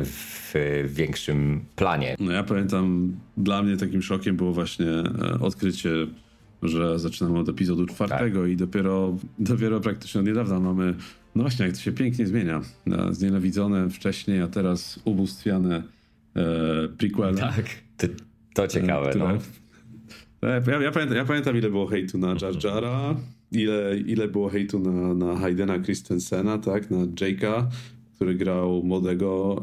w 0.04 0.52
większym 0.86 1.64
planie. 1.76 2.16
No 2.20 2.32
ja 2.32 2.42
pamiętam, 2.42 3.16
dla 3.36 3.62
mnie 3.62 3.76
takim 3.76 4.02
szokiem 4.02 4.36
było 4.36 4.52
właśnie 4.52 4.90
e, 4.90 5.40
odkrycie 5.40 5.90
że 6.62 6.98
zaczynamy 6.98 7.38
od 7.38 7.48
epizodu 7.48 7.86
czwartego 7.86 8.42
tak. 8.42 8.50
i 8.50 8.56
dopiero, 8.56 9.14
dopiero 9.38 9.80
praktycznie 9.80 10.20
od 10.20 10.26
niedawna 10.26 10.60
mamy 10.60 10.94
no 11.34 11.42
właśnie, 11.42 11.66
jak 11.66 11.74
to 11.74 11.80
się 11.80 11.92
pięknie 11.92 12.26
zmienia. 12.26 12.60
Znienawidzone 13.10 13.90
wcześniej, 13.90 14.40
a 14.40 14.48
teraz 14.48 15.00
ubóstwiane 15.04 15.82
e, 16.36 16.88
prequele. 16.98 17.34
Tak, 17.34 17.64
to, 17.96 18.06
to 18.54 18.68
ciekawe. 18.68 19.10
Które, 19.10 19.24
no. 20.42 20.48
E, 20.48 20.62
ja, 20.66 20.82
ja, 20.82 20.92
pamiętam, 20.92 21.16
ja 21.16 21.24
pamiętam, 21.24 21.56
ile 21.56 21.70
było 21.70 21.86
hejtu 21.86 22.18
na 22.18 22.28
Jar 22.28 22.64
Jara, 22.64 23.16
ile, 23.52 23.98
ile 23.98 24.28
było 24.28 24.48
hejtu 24.48 24.78
na, 24.78 25.14
na 25.14 25.36
Haydena 25.36 25.80
Christensena, 25.80 26.58
tak, 26.58 26.90
na 26.90 26.96
Jake'a, 26.96 27.66
który 28.14 28.34
grał 28.34 28.82
młodego 28.82 29.60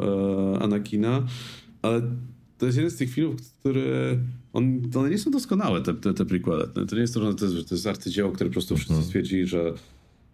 e, 0.59 0.63
Anakina, 0.63 1.23
ale 1.81 2.01
to 2.57 2.65
jest 2.65 2.77
jeden 2.77 2.91
z 2.91 2.95
tych 2.95 3.13
filmów, 3.13 3.53
które 3.59 4.17
on, 4.53 4.81
one 4.95 5.09
nie 5.09 5.17
są 5.17 5.31
doskonałe, 5.31 5.81
te, 5.81 5.93
te, 5.93 6.13
te 6.13 6.25
prequele. 6.25 6.67
To 6.67 6.95
nie 6.95 7.01
jest 7.01 7.13
to, 7.13 7.25
że 7.25 7.35
to 7.35 7.45
jest, 7.45 7.69
to 7.69 7.75
jest 7.75 7.87
arcydzieło, 7.87 8.31
które 8.31 8.49
po 8.49 8.53
prostu 8.53 8.75
wszyscy 8.75 8.93
mhm. 8.93 9.07
stwierdzili, 9.07 9.47
że 9.47 9.73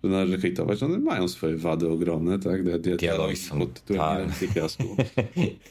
że 0.05 0.11
należy 0.11 0.37
hejtować. 0.37 0.83
One 0.83 0.97
mają 0.97 1.27
swoje 1.27 1.57
wady 1.57 1.89
ogromne, 1.89 2.39
tak? 2.39 2.63
Dialogi 2.97 3.35
są 3.35 3.59
pod 3.59 3.73
tytułem 3.73 4.31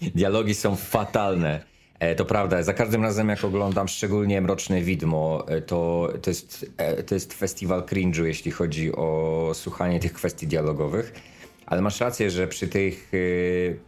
Dialogi 0.14 0.54
są 0.54 0.76
fatalne. 0.76 1.74
E, 1.98 2.14
to 2.14 2.24
prawda, 2.24 2.62
za 2.62 2.74
każdym 2.74 3.02
razem 3.02 3.28
jak 3.28 3.44
oglądam 3.44 3.88
szczególnie 3.88 4.40
Mroczne 4.40 4.80
Widmo, 4.80 5.44
e, 5.48 5.60
to, 5.60 6.12
to, 6.22 6.30
jest, 6.30 6.66
e, 6.76 7.02
to 7.02 7.14
jest 7.14 7.34
festiwal 7.34 7.82
cringe'u, 7.82 8.24
jeśli 8.24 8.50
chodzi 8.50 8.92
o 8.92 9.50
słuchanie 9.54 10.00
tych 10.00 10.12
kwestii 10.12 10.46
dialogowych. 10.46 11.12
Ale 11.66 11.82
masz 11.82 12.00
rację, 12.00 12.30
że 12.30 12.48
przy 12.48 12.68
tych, 12.68 13.12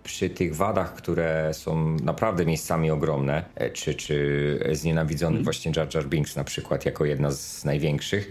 przy 0.04 0.30
tych 0.30 0.56
wadach, 0.56 0.94
które 0.94 1.50
są 1.54 1.96
naprawdę 2.02 2.46
miejscami 2.46 2.90
ogromne, 2.90 3.44
czy, 3.72 3.94
czy 3.94 4.68
znienawidzony 4.72 5.32
mm. 5.32 5.44
właśnie 5.44 5.72
Jar 5.76 5.94
Jar 5.94 6.06
Binks 6.06 6.36
na 6.36 6.44
przykład 6.44 6.86
jako 6.86 7.04
jedna 7.04 7.30
z 7.30 7.64
największych, 7.64 8.30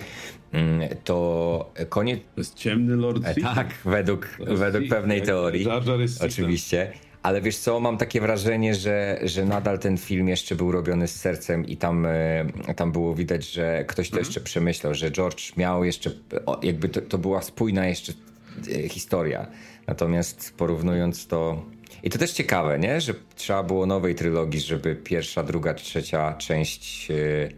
to 1.03 1.73
koniec... 1.89 2.19
To 2.35 2.41
jest 2.41 2.55
ciemny 2.55 2.95
Lord 2.95 3.25
e, 3.25 3.35
Tak, 3.41 3.67
według, 3.85 4.27
według 4.39 4.87
pewnej 4.89 5.21
teorii. 5.21 5.65
Jar 5.65 5.99
jest 5.99 6.23
oczywiście. 6.23 6.91
Ale 7.23 7.41
wiesz 7.41 7.57
co, 7.57 7.79
mam 7.79 7.97
takie 7.97 8.21
wrażenie, 8.21 8.75
że, 8.75 9.19
że 9.23 9.45
nadal 9.45 9.79
ten 9.79 9.97
film 9.97 10.27
jeszcze 10.27 10.55
był 10.55 10.71
robiony 10.71 11.07
z 11.07 11.15
sercem 11.15 11.65
i 11.65 11.77
tam, 11.77 12.05
e, 12.05 12.73
tam 12.75 12.91
było 12.91 13.15
widać, 13.15 13.51
że 13.51 13.85
ktoś 13.87 14.09
to 14.09 14.13
mhm. 14.13 14.25
jeszcze 14.25 14.41
przemyślał, 14.41 14.93
że 14.93 15.11
George 15.11 15.57
miał 15.57 15.83
jeszcze, 15.83 16.11
jakby 16.63 16.89
to, 16.89 17.01
to 17.01 17.17
była 17.17 17.41
spójna 17.41 17.87
jeszcze 17.87 18.13
e, 18.75 18.89
historia. 18.89 19.47
Natomiast 19.87 20.53
porównując 20.57 21.27
to 21.27 21.65
i 22.05 22.09
to 22.09 22.17
też 22.17 22.31
ciekawe, 22.31 22.79
nie? 22.79 23.01
że 23.01 23.13
trzeba 23.35 23.63
było 23.63 23.85
nowej 23.85 24.15
trylogii, 24.15 24.59
żeby 24.59 24.95
pierwsza, 24.95 25.43
druga, 25.43 25.73
trzecia 25.73 26.33
część 26.33 27.07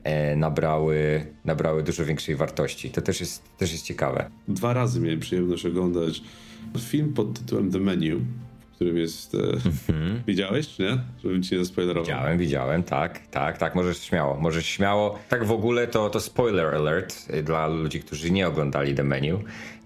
e, 0.03 0.35
nabrały, 0.35 1.25
nabrały 1.45 1.83
dużo 1.83 2.05
większej 2.05 2.35
wartości. 2.35 2.89
To 2.89 3.01
też 3.01 3.19
jest, 3.19 3.43
też 3.57 3.71
jest 3.71 3.85
ciekawe. 3.85 4.29
Dwa 4.47 4.73
razy 4.73 4.99
miałem 4.99 5.19
przyjemność 5.19 5.65
oglądać 5.65 6.21
film 6.79 7.13
pod 7.13 7.39
tytułem 7.39 7.71
The 7.71 7.79
Menu 7.79 8.21
którym 8.77 8.97
jest... 8.97 9.33
Mm-hmm. 9.33 10.19
Widziałeś, 10.27 10.67
czy 10.67 10.81
nie? 10.81 10.97
Żebym 11.23 11.43
ci 11.43 11.55
nie 11.55 11.59
zaspoilerował. 11.59 12.03
Widziałem, 12.03 12.37
widziałem, 12.37 12.83
tak, 12.83 13.27
tak, 13.27 13.57
tak, 13.57 13.75
możesz 13.75 13.97
śmiało, 13.97 14.37
możesz 14.39 14.65
śmiało. 14.65 15.19
Tak 15.29 15.45
w 15.45 15.51
ogóle 15.51 15.87
to, 15.87 16.09
to 16.09 16.19
spoiler 16.19 16.75
alert 16.75 17.15
y, 17.33 17.43
dla 17.43 17.67
ludzi, 17.67 17.99
którzy 17.99 18.31
nie 18.31 18.47
oglądali 18.47 18.95
The 18.95 19.03
Menu, 19.03 19.33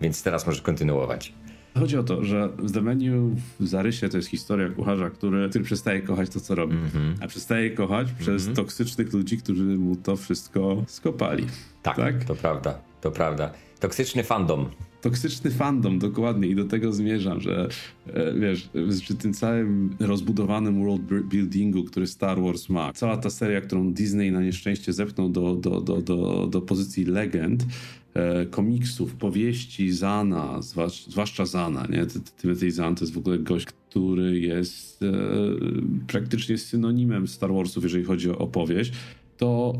więc 0.01 0.23
teraz 0.23 0.47
możesz 0.47 0.61
kontynuować. 0.61 1.33
Chodzi 1.79 1.97
o 1.97 2.03
to, 2.03 2.23
że 2.23 2.49
w 2.57 2.71
The 2.71 2.81
Menu 2.81 3.35
w 3.59 3.67
zarysie 3.67 4.09
to 4.09 4.17
jest 4.17 4.29
historia 4.29 4.69
kucharza, 4.69 5.09
który, 5.09 5.49
który 5.49 5.65
przestaje 5.65 6.01
kochać 6.01 6.29
to, 6.29 6.39
co 6.39 6.55
robi. 6.55 6.75
Mm-hmm. 6.75 7.13
A 7.21 7.27
przestaje 7.27 7.71
kochać 7.71 8.07
mm-hmm. 8.07 8.19
przez 8.19 8.47
mhm. 8.47 8.55
toksycznych 8.55 9.13
ludzi, 9.13 9.37
którzy 9.37 9.63
mu 9.63 9.95
to 9.95 10.15
wszystko 10.15 10.83
skopali. 10.87 11.45
Tak, 11.83 11.95
tak, 11.95 12.23
to 12.23 12.35
prawda, 12.35 12.79
to 13.01 13.11
prawda. 13.11 13.53
Toksyczny 13.79 14.23
fandom 14.23 14.69
toksyczny 15.01 15.51
fandom, 15.51 15.99
dokładnie, 15.99 16.47
i 16.47 16.55
do 16.55 16.65
tego 16.65 16.93
zmierzam, 16.93 17.41
że 17.41 17.69
e, 18.07 18.33
wiesz, 18.39 18.69
przy 19.01 19.15
tym 19.15 19.33
całym 19.33 19.95
rozbudowanym 19.99 20.83
world 20.83 21.01
buildingu, 21.23 21.83
który 21.83 22.07
Star 22.07 22.41
Wars 22.41 22.69
ma, 22.69 22.93
cała 22.93 23.17
ta 23.17 23.29
seria, 23.29 23.61
którą 23.61 23.93
Disney 23.93 24.31
na 24.31 24.41
nieszczęście 24.41 24.93
zepchnął 24.93 25.29
do, 25.29 25.55
do, 25.55 25.81
do, 25.81 26.01
do, 26.01 26.47
do 26.47 26.61
pozycji 26.61 27.05
legend, 27.05 27.65
e, 28.13 28.45
komiksów, 28.45 29.15
powieści 29.15 29.91
Zana, 29.91 30.59
zwłaszcza 31.07 31.45
Zana, 31.45 31.87
nie? 31.89 32.05
Timothy 32.41 32.71
Zahn 32.71 32.95
to 32.95 33.03
jest 33.03 33.13
w 33.13 33.17
ogóle 33.17 33.39
gość, 33.39 33.65
który 33.65 34.39
jest 34.39 35.03
e, 35.03 35.11
praktycznie 36.07 36.57
synonimem 36.57 37.27
Star 37.27 37.53
Warsów, 37.53 37.83
jeżeli 37.83 38.03
chodzi 38.03 38.29
o 38.29 38.37
opowieść, 38.37 38.91
to 39.37 39.73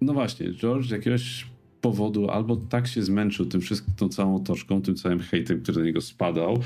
no 0.00 0.12
właśnie, 0.12 0.54
George 0.54 0.90
jakiegoś 0.90 1.46
powodu 1.84 2.30
albo 2.30 2.56
tak 2.56 2.86
się 2.86 3.02
zmęczył 3.02 3.46
tym 3.46 3.60
wszystkim, 3.60 3.94
tą 3.94 4.08
całą 4.08 4.36
otoczką, 4.36 4.82
tym 4.82 4.94
całym 4.94 5.20
hejtem, 5.20 5.62
który 5.62 5.78
na 5.78 5.86
niego 5.86 6.00
spadał, 6.00 6.58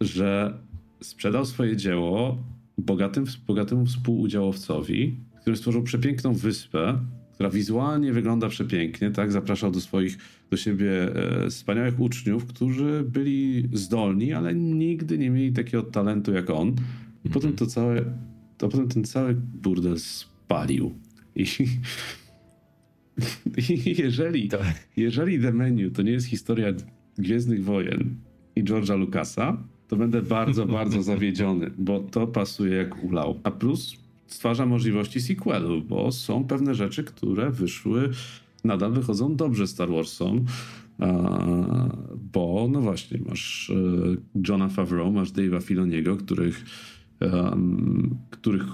że 0.00 0.58
sprzedał 1.00 1.44
swoje 1.46 1.76
dzieło 1.76 2.38
bogatym, 2.78 3.24
bogatemu 3.46 3.86
współudziałowcowi, 3.86 5.16
który 5.40 5.56
stworzył 5.56 5.82
przepiękną 5.82 6.34
wyspę, 6.34 6.98
która 7.34 7.50
wizualnie 7.50 8.12
wygląda 8.12 8.48
przepięknie, 8.48 9.10
tak? 9.10 9.32
Zapraszał 9.32 9.70
do 9.70 9.80
swoich, 9.80 10.18
do 10.50 10.56
siebie 10.56 10.92
e, 11.14 11.50
wspaniałych 11.50 12.00
uczniów, 12.00 12.46
którzy 12.46 13.04
byli 13.08 13.68
zdolni, 13.72 14.32
ale 14.32 14.54
nigdy 14.54 15.18
nie 15.18 15.30
mieli 15.30 15.52
takiego 15.52 15.82
talentu 15.82 16.32
jak 16.32 16.50
on. 16.50 16.74
I 17.24 17.30
potem 17.30 17.52
to 17.52 17.66
całe, 17.66 18.04
to 18.58 18.68
potem 18.68 18.88
ten 18.88 19.04
cały 19.04 19.34
burdel 19.34 19.98
spalił. 19.98 20.94
I 21.36 21.46
jeżeli, 23.98 24.48
to... 24.48 24.58
jeżeli 24.96 25.40
The 25.40 25.52
Menu 25.52 25.90
to 25.90 26.02
nie 26.02 26.12
jest 26.12 26.26
historia 26.26 26.72
Gwiezdnych 27.18 27.64
Wojen 27.64 28.16
i 28.56 28.64
George'a 28.64 28.98
Lucasa, 28.98 29.56
to 29.88 29.96
będę 29.96 30.22
bardzo, 30.22 30.66
bardzo 30.78 31.02
zawiedziony, 31.02 31.70
bo 31.78 32.00
to 32.00 32.26
pasuje 32.26 32.76
jak 32.76 33.04
ulał. 33.04 33.40
A 33.44 33.50
plus 33.50 33.96
stwarza 34.26 34.66
możliwości 34.66 35.20
sequelu, 35.20 35.82
bo 35.82 36.12
są 36.12 36.44
pewne 36.44 36.74
rzeczy, 36.74 37.04
które 37.04 37.50
wyszły, 37.50 38.10
nadal 38.64 38.92
wychodzą 38.92 39.36
dobrze 39.36 39.66
Star 39.66 39.88
Warsom. 39.88 40.44
Bo 42.32 42.68
no 42.70 42.80
właśnie, 42.80 43.18
masz 43.28 43.70
e, 43.70 44.16
Johna 44.48 44.68
Favreau, 44.68 45.12
masz 45.12 45.32
Dave'a 45.32 45.62
Filoniego, 45.62 46.16
których, 46.16 46.64
których 48.30 48.64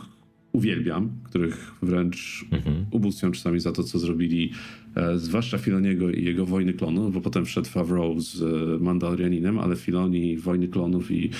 uwielbiam, 0.52 1.11
których 1.25 1.75
wręcz 1.82 2.44
mhm. 2.50 2.87
ubóstwiam 2.90 3.32
czasami 3.32 3.61
za 3.61 3.73
to, 3.73 3.82
co 3.82 3.99
zrobili, 3.99 4.52
e, 4.97 5.18
zwłaszcza 5.18 5.59
Filoniego 5.59 6.11
i 6.11 6.25
jego 6.25 6.47
Wojny 6.47 6.73
Klonów, 6.73 7.14
bo 7.14 7.21
potem 7.21 7.44
wszedł 7.44 7.68
Favreau 7.68 8.21
z 8.21 8.42
e, 8.42 8.85
Mandalorianinem, 8.85 9.59
ale 9.59 9.76
Filoni, 9.76 10.38
Wojny 10.38 10.68
Klonów 10.68 11.11
i, 11.11 11.30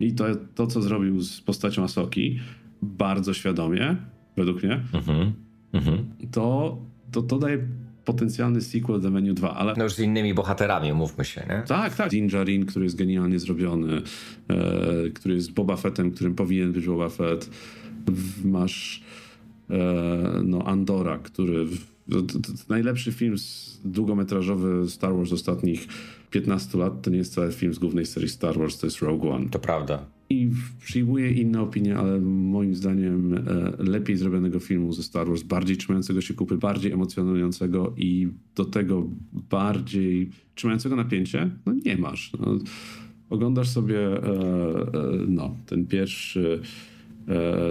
i 0.00 0.12
to, 0.12 0.24
to, 0.54 0.66
co 0.66 0.82
zrobił 0.82 1.20
z 1.20 1.40
postacią 1.40 1.84
Asoki, 1.84 2.38
bardzo 2.82 3.34
świadomie, 3.34 3.96
według 4.36 4.62
mnie, 4.62 4.80
mhm. 4.94 5.32
Mhm. 5.72 6.04
To, 6.30 6.78
to, 7.12 7.22
to 7.22 7.38
daje 7.38 7.58
potencjalny 8.04 8.60
sequel 8.60 9.00
do 9.00 9.10
Menu 9.10 9.34
2, 9.34 9.54
ale... 9.54 9.74
No 9.76 9.84
już 9.84 9.94
z 9.94 9.98
innymi 9.98 10.34
bohaterami, 10.34 10.92
mówmy 10.92 11.24
się, 11.24 11.46
nie? 11.48 11.62
Tak, 11.66 11.96
tak. 11.96 12.10
Din 12.10 12.28
Djarin, 12.28 12.66
który 12.66 12.84
jest 12.84 12.96
genialnie 12.96 13.38
zrobiony, 13.38 14.02
e, 14.48 15.10
który 15.14 15.34
jest 15.34 15.52
Boba 15.52 15.76
Fettem, 15.76 16.10
którym 16.10 16.34
powinien 16.34 16.72
być 16.72 16.86
Boba 16.86 17.08
Fett 17.08 17.50
masz 18.44 19.02
e, 19.70 20.42
no 20.44 20.64
Andora, 20.66 21.18
który 21.18 21.66
to, 22.10 22.22
to, 22.22 22.38
to 22.38 22.52
najlepszy 22.68 23.12
film 23.12 23.36
długometrażowy 23.84 24.90
Star 24.90 25.16
Wars 25.16 25.32
ostatnich 25.32 25.88
15 26.30 26.78
lat 26.78 27.02
to 27.02 27.10
nie 27.10 27.18
jest 27.18 27.34
cały 27.34 27.52
film 27.52 27.74
z 27.74 27.78
głównej 27.78 28.06
serii 28.06 28.28
Star 28.28 28.58
Wars, 28.58 28.78
to 28.78 28.86
jest 28.86 28.98
Rogue 28.98 29.30
One. 29.30 29.48
To 29.48 29.58
prawda. 29.58 30.06
I 30.30 30.50
przyjmuję 30.80 31.32
inne 31.32 31.60
opinie, 31.60 31.96
ale 31.96 32.20
moim 32.20 32.74
zdaniem 32.74 33.34
e, 33.34 33.40
lepiej 33.78 34.16
zrobionego 34.16 34.60
filmu 34.60 34.92
ze 34.92 35.02
Star 35.02 35.28
Wars, 35.28 35.42
bardziej 35.42 35.76
trzymającego 35.76 36.20
się 36.20 36.34
kupy, 36.34 36.56
bardziej 36.56 36.92
emocjonującego 36.92 37.94
i 37.96 38.28
do 38.56 38.64
tego 38.64 39.08
bardziej 39.50 40.30
trzymającego 40.54 40.96
napięcie, 40.96 41.50
no 41.66 41.72
nie 41.84 41.96
masz. 41.96 42.32
No, 42.40 42.58
oglądasz 43.30 43.68
sobie 43.68 43.98
e, 43.98 44.22
no, 45.28 45.54
ten 45.66 45.86
pierwszy 45.86 46.60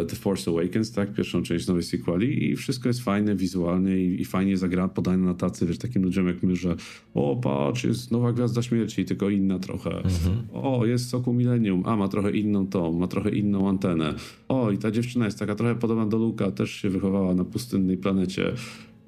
The 0.07 0.15
Force 0.15 0.51
Awakens, 0.51 0.91
tak, 0.91 1.13
pierwszą 1.13 1.43
część 1.43 1.67
nowej 1.67 1.83
sequeli 1.83 2.51
i 2.51 2.55
wszystko 2.55 2.89
jest 2.89 3.01
fajne 3.01 3.35
wizualnie 3.35 3.97
i, 3.97 4.21
i 4.21 4.25
fajnie 4.25 4.57
zagra, 4.57 4.87
podane 4.87 5.17
na 5.17 5.33
tacy, 5.33 5.65
wiesz, 5.65 5.77
takim 5.77 6.03
ludziom 6.03 6.27
jak 6.27 6.43
my, 6.43 6.55
że 6.55 6.75
o, 7.13 7.35
patrz, 7.35 7.83
jest 7.83 8.11
nowa 8.11 8.33
Gwiazda 8.33 8.61
Śmierci, 8.61 9.05
tylko 9.05 9.29
inna 9.29 9.59
trochę. 9.59 9.89
Mhm. 9.89 10.37
O, 10.53 10.85
jest 10.85 11.09
Soku 11.09 11.33
Millennium, 11.33 11.83
a 11.85 11.95
ma 11.95 12.07
trochę 12.07 12.31
inną 12.31 12.67
tą, 12.67 12.93
ma 12.93 13.07
trochę 13.07 13.29
inną 13.29 13.69
antenę. 13.69 14.13
O, 14.47 14.71
i 14.71 14.77
ta 14.77 14.91
dziewczyna 14.91 15.25
jest 15.25 15.39
taka 15.39 15.55
trochę 15.55 15.75
podobna 15.75 16.05
do 16.05 16.17
Luka, 16.17 16.51
też 16.51 16.71
się 16.71 16.89
wychowała 16.89 17.35
na 17.35 17.45
pustynnej 17.45 17.97
planecie. 17.97 18.53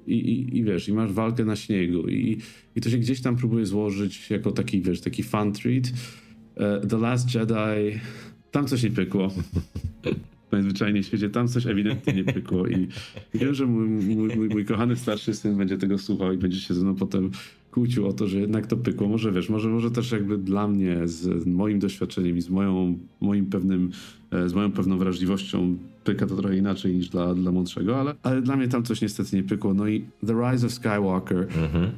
I, 0.06 0.14
i, 0.14 0.58
I 0.58 0.64
wiesz, 0.64 0.88
i 0.88 0.92
masz 0.92 1.12
walkę 1.12 1.44
na 1.44 1.56
śniegu 1.56 2.08
i, 2.08 2.38
i 2.76 2.80
to 2.80 2.90
się 2.90 2.98
gdzieś 2.98 3.20
tam 3.20 3.36
próbuje 3.36 3.66
złożyć 3.66 4.30
jako 4.30 4.52
taki, 4.52 4.80
wiesz, 4.80 5.00
taki 5.00 5.22
fun 5.22 5.52
treat. 5.52 5.84
E, 6.56 6.86
The 6.86 6.98
Last 6.98 7.34
Jedi, 7.34 8.00
tam 8.50 8.66
coś 8.66 8.82
nie 8.82 8.90
pykło. 8.90 9.30
najzwyczajniej 10.52 11.02
w 11.02 11.06
świecie, 11.06 11.30
tam 11.30 11.48
coś 11.48 11.66
ewidentnie 11.66 12.12
nie 12.12 12.24
pykło 12.24 12.66
i 12.66 12.88
wiem, 13.34 13.54
że 13.54 13.66
mój, 13.66 13.88
mój, 13.88 14.36
mój, 14.36 14.48
mój, 14.48 14.64
kochany 14.64 14.96
starszy 14.96 15.34
syn 15.34 15.56
będzie 15.56 15.78
tego 15.78 15.98
słuchał 15.98 16.32
i 16.32 16.36
będzie 16.36 16.60
się 16.60 16.74
ze 16.74 16.82
mną 16.82 16.94
potem 16.94 17.30
kłócił 17.70 18.06
o 18.06 18.12
to, 18.12 18.28
że 18.28 18.38
jednak 18.38 18.66
to 18.66 18.76
pykło. 18.76 19.08
Może 19.08 19.32
wiesz, 19.32 19.48
może, 19.48 19.68
może 19.68 19.90
też 19.90 20.12
jakby 20.12 20.38
dla 20.38 20.68
mnie 20.68 21.00
z 21.04 21.46
moim 21.46 21.78
doświadczeniem 21.78 22.36
i 22.36 22.40
z 22.40 22.50
moją, 22.50 22.98
moim 23.20 23.46
pewnym, 23.46 23.90
e, 24.30 24.48
z 24.48 24.54
moją 24.54 24.72
pewną 24.72 24.98
wrażliwością 24.98 25.76
pyka 26.04 26.26
to 26.26 26.36
trochę 26.36 26.56
inaczej 26.56 26.94
niż 26.94 27.08
dla, 27.08 27.34
dla 27.34 27.52
młodszego, 27.52 28.00
ale, 28.00 28.14
ale 28.22 28.42
dla 28.42 28.56
mnie 28.56 28.68
tam 28.68 28.82
coś 28.82 29.00
niestety 29.00 29.36
nie 29.36 29.42
pykło. 29.42 29.74
No 29.74 29.88
i 29.88 30.04
The 30.26 30.32
Rise 30.32 30.66
of 30.66 30.72
Skywalker 30.72 31.38
mhm 31.38 31.92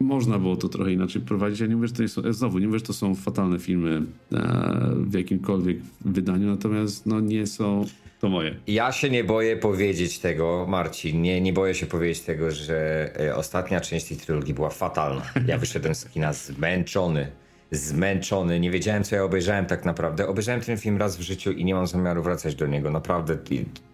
można 0.00 0.38
było 0.38 0.56
to 0.56 0.68
trochę 0.68 0.92
inaczej 0.92 1.22
prowadzić. 1.22 1.60
Ja 1.60 1.66
nie 1.66 1.76
mówię, 1.76 1.88
że 1.88 1.94
to 1.94 2.08
są, 2.08 2.32
znowu, 2.32 2.58
nie 2.58 2.66
mówię, 2.66 2.78
że 2.78 2.84
to 2.84 2.92
są 2.92 3.14
fatalne 3.14 3.58
filmy 3.58 4.02
e, 4.32 4.92
w 4.96 5.14
jakimkolwiek 5.14 5.78
wydaniu, 6.00 6.50
natomiast 6.50 7.06
no 7.06 7.20
nie 7.20 7.46
są 7.46 7.84
to 8.20 8.28
moje. 8.28 8.54
Ja 8.66 8.92
się 8.92 9.10
nie 9.10 9.24
boję 9.24 9.56
powiedzieć 9.56 10.18
tego, 10.18 10.66
Marcin, 10.68 11.22
nie, 11.22 11.40
nie 11.40 11.52
boję 11.52 11.74
się 11.74 11.86
powiedzieć 11.86 12.20
tego, 12.20 12.50
że 12.50 13.10
e, 13.20 13.36
ostatnia 13.36 13.80
część 13.80 14.08
tej 14.08 14.16
trylogii 14.16 14.54
była 14.54 14.70
fatalna. 14.70 15.22
Ja 15.46 15.58
wyszedłem 15.58 15.94
z 15.94 16.04
kina 16.04 16.32
zmęczony, 16.32 17.26
zmęczony, 17.70 18.60
nie 18.60 18.70
wiedziałem 18.70 19.04
co 19.04 19.16
ja 19.16 19.24
obejrzałem 19.24 19.66
tak 19.66 19.84
naprawdę. 19.84 20.28
Obejrzałem 20.28 20.60
ten 20.60 20.76
film 20.76 20.96
raz 20.96 21.16
w 21.16 21.20
życiu 21.20 21.52
i 21.52 21.64
nie 21.64 21.74
mam 21.74 21.86
zamiaru 21.86 22.22
wracać 22.22 22.54
do 22.54 22.66
niego, 22.66 22.90
naprawdę 22.90 23.36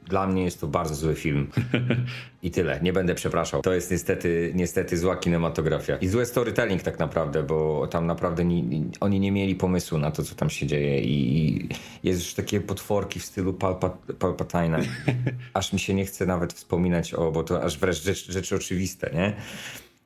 dla 0.08 0.26
mnie 0.26 0.44
jest 0.44 0.60
to 0.60 0.66
bardzo 0.66 0.94
zły 0.94 1.14
film. 1.14 1.46
I 2.42 2.50
tyle, 2.50 2.80
nie 2.82 2.92
będę 2.92 3.14
przepraszał. 3.14 3.62
To 3.62 3.74
jest 3.74 3.90
niestety, 3.90 4.52
niestety 4.54 4.98
zła 4.98 5.16
kinematografia. 5.16 5.96
I 5.96 6.08
zły 6.08 6.26
storytelling 6.26 6.82
tak 6.82 6.98
naprawdę, 6.98 7.42
bo 7.42 7.86
tam 7.86 8.06
naprawdę 8.06 8.44
ni, 8.44 8.90
oni 9.00 9.20
nie 9.20 9.32
mieli 9.32 9.54
pomysłu 9.54 9.98
na 9.98 10.10
to, 10.10 10.22
co 10.22 10.34
tam 10.34 10.50
się 10.50 10.66
dzieje. 10.66 11.00
I, 11.00 11.56
i 11.56 11.68
jest 12.02 12.20
już 12.20 12.34
takie 12.34 12.60
potworki 12.60 13.20
w 13.20 13.24
stylu 13.24 13.52
Palpa, 13.52 13.90
Palpatina. 14.18 14.78
Aż 15.54 15.72
mi 15.72 15.78
się 15.78 15.94
nie 15.94 16.04
chce 16.04 16.26
nawet 16.26 16.52
wspominać 16.52 17.14
o, 17.14 17.32
bo 17.32 17.42
to 17.42 17.62
aż 17.62 17.78
wreszcie 17.78 18.14
rzeczy, 18.14 18.32
rzeczy 18.32 18.56
oczywiste, 18.56 19.10
nie? 19.14 19.36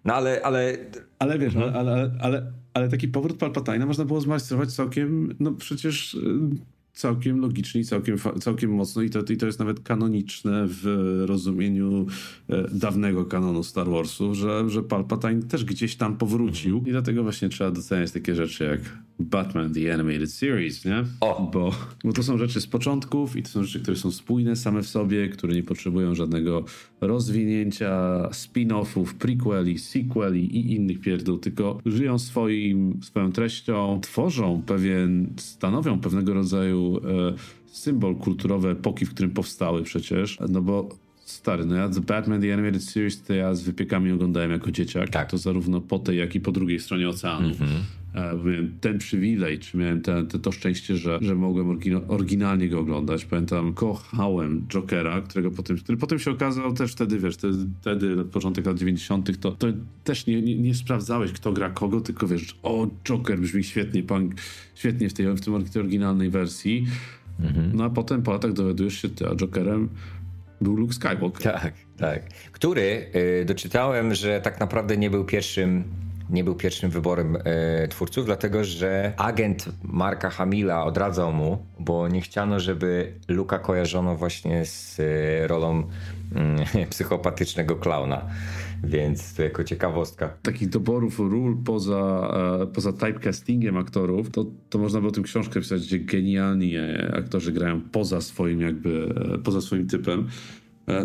No 0.04 0.14
ale, 0.14 0.42
ale... 0.42 0.76
Ale 1.18 1.38
wiesz, 1.38 1.54
no. 1.54 1.64
ale, 1.64 1.92
ale, 1.92 2.10
ale, 2.20 2.52
ale 2.74 2.88
taki 2.88 3.08
powrót 3.08 3.38
Palpatina 3.38 3.86
można 3.86 4.04
było 4.04 4.20
zmajstrować 4.20 4.72
całkiem, 4.72 5.36
no 5.40 5.52
przecież 5.52 6.14
y, 6.14 6.20
całkiem 6.92 7.40
logicznie 7.40 7.80
i 7.80 7.84
całkiem, 7.84 8.16
całkiem 8.40 8.74
mocno 8.74 9.02
i 9.02 9.10
to, 9.10 9.20
i 9.32 9.36
to 9.36 9.46
jest 9.46 9.58
nawet 9.58 9.80
kanoniczne 9.80 10.66
w 10.66 10.84
rozumieniu 11.26 12.06
e, 12.48 12.68
dawnego 12.72 13.24
kanonu 13.24 13.62
Star 13.62 13.88
Warsu, 13.88 14.34
że, 14.34 14.70
że 14.70 14.82
Palpatine 14.82 15.42
też 15.42 15.64
gdzieś 15.64 15.96
tam 15.96 16.16
powrócił 16.16 16.82
i 16.86 16.90
dlatego 16.90 17.22
właśnie 17.22 17.48
trzeba 17.48 17.70
doceniać 17.70 18.10
takie 18.12 18.34
rzeczy 18.34 18.64
jak 18.64 18.80
Batman 19.20 19.74
The 19.74 19.94
Animated 19.94 20.32
Series, 20.32 20.84
nie? 20.84 21.04
O. 21.20 21.50
Bo, 21.52 21.74
bo 22.04 22.12
to 22.12 22.22
są 22.22 22.38
rzeczy 22.38 22.60
z 22.60 22.66
początków 22.66 23.36
i 23.36 23.42
to 23.42 23.48
są 23.48 23.64
rzeczy, 23.64 23.80
które 23.80 23.96
są 23.96 24.10
spójne 24.10 24.56
same 24.56 24.82
w 24.82 24.88
sobie, 24.88 25.28
które 25.28 25.54
nie 25.54 25.62
potrzebują 25.62 26.14
żadnego 26.14 26.64
rozwinięcia, 27.00 28.22
spin-offów, 28.32 29.14
prequeli, 29.14 29.78
sequeli 29.78 30.56
i 30.56 30.74
innych 30.74 31.00
pierdół, 31.00 31.38
tylko 31.38 31.78
żyją 31.86 32.18
swoim, 32.18 33.00
swoją 33.02 33.32
treścią, 33.32 34.00
tworzą 34.02 34.62
pewien, 34.66 35.32
stanowią 35.36 36.00
pewnego 36.00 36.34
rodzaju 36.34 36.89
e, 36.98 37.34
symbol 37.66 38.16
kulturowy 38.16 38.68
epoki, 38.68 39.06
w 39.06 39.14
którym 39.14 39.30
powstały 39.30 39.82
przecież, 39.82 40.38
no 40.48 40.62
bo 40.62 40.88
stary, 41.24 41.66
no 41.66 41.74
ja 41.74 41.88
The 41.88 42.00
Batman 42.00 42.40
The 42.40 42.52
Animated 42.52 42.82
Series 42.82 43.22
to 43.22 43.34
ja 43.34 43.54
z 43.54 43.62
wypiekami 43.62 44.12
oglądałem 44.12 44.50
jako 44.50 44.70
dzieciak, 44.70 45.10
tak. 45.10 45.30
to 45.30 45.38
zarówno 45.38 45.80
po 45.80 45.98
tej, 45.98 46.18
jak 46.18 46.34
i 46.34 46.40
po 46.40 46.52
drugiej 46.52 46.80
stronie 46.80 47.08
oceanu. 47.08 47.46
Mm 47.46 47.56
-hmm. 47.56 47.99
Miałem 48.14 48.78
ten 48.80 48.98
przywilej, 48.98 49.58
czy 49.58 49.76
miałem 49.76 50.00
te, 50.00 50.26
te, 50.26 50.38
to 50.38 50.52
szczęście, 50.52 50.96
że, 50.96 51.18
że 51.22 51.34
mogłem 51.34 51.78
oryginalnie 52.08 52.68
go 52.68 52.80
oglądać. 52.80 53.24
Pamiętam, 53.24 53.72
kochałem 53.72 54.66
Jokera, 54.68 55.20
którego 55.20 55.50
potem, 55.50 55.76
który 55.76 55.98
potem 55.98 56.18
się 56.18 56.30
okazał 56.30 56.72
też 56.72 56.92
wtedy, 56.92 57.18
wiesz, 57.18 57.36
wtedy, 57.80 58.24
początek 58.24 58.66
lat 58.66 58.78
90., 58.78 59.40
to, 59.40 59.52
to 59.52 59.66
też 60.04 60.26
nie, 60.26 60.42
nie, 60.42 60.56
nie, 60.56 60.74
sprawdzałeś, 60.74 61.32
kto 61.32 61.52
gra 61.52 61.70
kogo, 61.70 62.00
tylko 62.00 62.26
wiesz, 62.26 62.58
o, 62.62 62.86
Joker 63.04 63.40
brzmi 63.40 63.64
świetnie, 63.64 64.02
pan, 64.02 64.30
świetnie 64.74 65.08
w 65.08 65.12
tej, 65.12 65.36
w 65.36 65.40
tym, 65.40 65.54
oryginalnej 65.54 66.30
wersji. 66.30 66.86
Mhm. 67.40 67.70
No 67.74 67.84
a 67.84 67.90
potem 67.90 68.22
po 68.22 68.32
latach 68.32 68.52
dowiadujesz 68.52 69.02
się, 69.02 69.08
ty, 69.08 69.28
a 69.28 69.34
Jokerem 69.34 69.88
był 70.60 70.76
Luke 70.76 70.94
Skywalker. 70.94 71.52
Tak, 71.52 71.74
tak. 71.96 72.28
Który 72.52 73.06
y, 73.40 73.44
doczytałem, 73.44 74.14
że 74.14 74.40
tak 74.40 74.60
naprawdę 74.60 74.96
nie 74.96 75.10
był 75.10 75.24
pierwszym 75.24 75.84
nie 76.30 76.44
był 76.44 76.54
pierwszym 76.54 76.90
wyborem 76.90 77.36
e, 77.44 77.88
twórców, 77.88 78.26
dlatego 78.26 78.64
że 78.64 79.12
agent 79.16 79.68
Marka 79.82 80.30
Hamila 80.30 80.84
odradzał 80.84 81.32
mu, 81.32 81.66
bo 81.78 82.08
nie 82.08 82.20
chciano, 82.20 82.60
żeby 82.60 83.14
Luka 83.28 83.58
kojarzono 83.58 84.16
właśnie 84.16 84.66
z 84.66 85.00
e, 85.00 85.46
rolą 85.46 85.88
mm, 86.34 86.58
psychopatycznego 86.90 87.76
klauna. 87.76 88.26
Więc 88.84 89.34
to 89.34 89.42
jako 89.42 89.64
ciekawostka. 89.64 90.36
Takich 90.42 90.68
doborów 90.68 91.18
ról 91.18 91.56
poza, 91.64 92.30
e, 92.62 92.66
poza 92.66 92.92
typecastingiem 92.92 93.76
aktorów, 93.76 94.30
to, 94.30 94.46
to 94.70 94.78
można 94.78 95.00
by 95.00 95.06
o 95.06 95.10
tym 95.10 95.24
książkę 95.24 95.60
pisać, 95.60 95.82
gdzie 95.82 95.98
genialni 95.98 96.76
e, 96.76 97.12
aktorzy 97.16 97.52
grają 97.52 97.80
poza 97.92 98.20
swoim 98.20 98.60
jakby, 98.60 99.14
e, 99.34 99.38
poza 99.38 99.60
swoim 99.60 99.86
typem. 99.86 100.28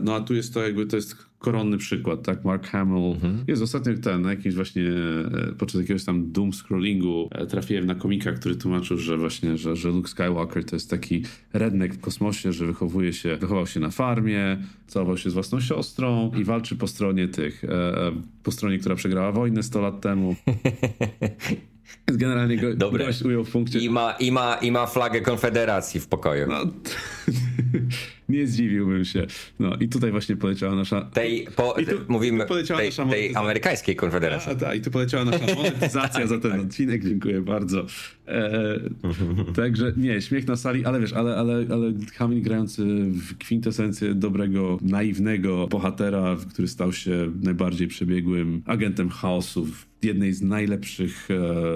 No 0.03 0.15
a 0.15 0.21
tu 0.21 0.35
jest 0.35 0.53
to 0.53 0.63
jakby, 0.63 0.85
to 0.85 0.95
jest 0.95 1.15
koronny 1.39 1.77
przykład, 1.77 2.23
tak? 2.23 2.45
Mark 2.45 2.67
Hamill. 2.67 3.13
Mhm. 3.13 3.43
Jest 3.47 3.61
ostatnio 3.61 3.93
ten, 3.97 4.21
na 4.21 4.29
jakimś 4.29 4.55
właśnie, 4.55 4.83
e, 4.83 5.53
podczas 5.57 5.81
jakiegoś 5.81 6.03
tam 6.03 6.31
doom 6.31 6.53
scrollingu 6.53 7.29
e, 7.31 7.45
trafiłem 7.45 7.85
na 7.85 7.95
komika, 7.95 8.31
który 8.31 8.55
tłumaczył, 8.55 8.97
że 8.97 9.17
właśnie, 9.17 9.57
że, 9.57 9.75
że 9.75 9.89
Luke 9.89 10.09
Skywalker 10.09 10.65
to 10.65 10.75
jest 10.75 10.89
taki 10.89 11.23
redneck 11.53 11.95
w 11.95 12.01
kosmosie, 12.01 12.53
że 12.53 12.65
wychowuje 12.65 13.13
się, 13.13 13.37
wychował 13.37 13.67
się 13.67 13.79
na 13.79 13.89
farmie, 13.89 14.57
całował 14.87 15.17
się 15.17 15.29
z 15.29 15.33
własną 15.33 15.59
siostrą 15.59 16.31
i 16.39 16.43
walczy 16.43 16.75
po 16.75 16.87
stronie 16.87 17.27
tych, 17.27 17.63
e, 17.63 18.11
po 18.43 18.51
stronie, 18.51 18.77
która 18.77 18.95
przegrała 18.95 19.31
wojnę 19.31 19.63
100 19.63 19.81
lat 19.81 20.01
temu. 20.01 20.35
Generalnie 22.07 22.57
go, 22.57 22.75
Dobre. 22.75 23.05
gość 23.05 23.21
ujął 23.21 23.43
w 23.43 23.51
punkcie. 23.51 23.79
I 23.79 23.89
ma, 23.89 24.11
i, 24.11 24.31
ma, 24.31 24.55
I 24.55 24.71
ma 24.71 24.87
flagę 24.87 25.21
Konfederacji 25.21 25.99
w 25.99 26.07
pokoju. 26.07 26.47
No, 26.49 26.57
nie 28.29 28.47
zdziwiłbym 28.47 29.05
się. 29.05 29.27
No 29.59 29.75
i 29.75 29.89
tutaj 29.89 30.11
właśnie 30.11 30.35
poleciała 30.35 30.75
nasza... 30.75 31.01
Tej, 31.01 31.47
po, 31.55 31.73
tu, 31.73 31.95
mówimy 32.07 32.45
tej, 32.45 32.85
nasza 32.85 33.05
tej 33.05 33.35
amerykańskiej 33.35 33.95
Konfederacji. 33.95 34.51
A, 34.51 34.55
tak, 34.55 34.77
i 34.77 34.81
tu 34.81 34.91
poleciała 34.91 35.25
nasza 35.25 35.55
monetyzacja 35.55 36.27
za 36.27 36.39
ten 36.39 36.51
tak. 36.51 36.61
odcinek. 36.61 37.03
Dziękuję 37.03 37.41
bardzo. 37.41 37.85
E, 38.27 38.79
także 39.55 39.93
nie, 39.97 40.21
śmiech 40.21 40.47
na 40.47 40.55
sali, 40.55 40.85
ale 40.85 40.99
wiesz, 40.99 41.13
ale, 41.13 41.35
ale, 41.35 41.65
ale 41.69 41.93
Hamil 42.15 42.41
grający 42.41 42.83
w 43.09 43.37
kwintesencję 43.37 44.15
dobrego, 44.15 44.77
naiwnego 44.81 45.67
bohatera, 45.67 46.37
który 46.49 46.67
stał 46.67 46.93
się 46.93 47.31
najbardziej 47.41 47.87
przebiegłym 47.87 48.61
agentem 48.65 49.09
chaosu 49.09 49.65
w 49.65 49.94
jednej 50.03 50.33
z 50.33 50.41
najlepszych 50.41 51.27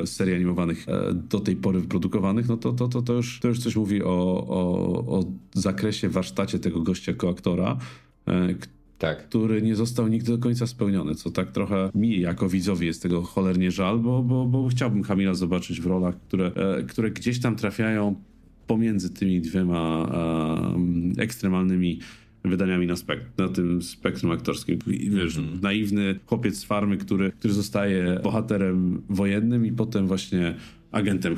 e, 0.02 0.08
serii 0.08 0.36
animowanych 0.36 0.90
e, 0.90 1.14
do 1.14 1.40
tej 1.40 1.56
pory 1.56 1.80
wyprodukowanych, 1.80 2.48
no 2.48 2.58
to, 2.58 2.74
to, 2.74 2.88
to, 2.88 3.02
to, 3.02 3.14
już, 3.14 3.40
to 3.40 3.48
już 3.48 3.60
coś 3.60 3.76
mówi 3.76 4.04
o, 4.04 4.48
o, 4.48 5.20
o 5.20 5.24
zakresie, 5.54 6.10
warsztacie 6.10 6.60
tego 6.60 6.82
gościa 6.82 7.12
jako 7.12 7.30
aktora, 7.30 7.78
e, 8.28 8.56
tak. 8.98 9.28
który 9.28 9.62
nie 9.62 9.76
został 9.76 10.08
nigdy 10.08 10.32
do 10.32 10.38
końca 10.38 10.68
spełniony, 10.68 11.16
co 11.16 11.32
tak 11.32 11.52
trochę 11.52 11.90
mi 11.96 12.20
jako 12.20 12.50
widzowi 12.50 12.88
jest 12.88 13.02
tego 13.02 13.22
cholernie 13.22 13.72
żal, 13.72 14.00
bo, 14.00 14.24
bo, 14.24 14.46
bo 14.46 14.68
chciałbym 14.68 15.04
Kamila 15.04 15.34
zobaczyć 15.34 15.82
w 15.82 15.86
rolach, 15.86 16.16
które, 16.22 16.52
e, 16.56 16.84
które 16.84 17.12
gdzieś 17.12 17.40
tam 17.40 17.56
trafiają 17.56 18.16
pomiędzy 18.68 19.10
tymi 19.10 19.42
dwiema 19.42 20.10
e, 21.18 21.22
ekstremalnymi 21.22 22.00
wydaniami 22.46 22.88
na, 22.88 22.94
spek- 22.94 23.26
na 23.38 23.48
tym 23.48 23.82
spektrum 23.82 24.32
aktorskim. 24.32 24.80
Wiesz, 24.88 25.38
mm. 25.38 25.60
naiwny 25.62 26.20
chłopiec 26.26 26.58
z 26.58 26.64
farmy, 26.64 26.98
który, 26.98 27.32
który 27.32 27.54
zostaje 27.54 28.20
bohaterem 28.24 29.02
wojennym 29.10 29.66
i 29.66 29.72
potem 29.72 30.08
właśnie 30.08 30.56
agentem, 30.92 31.36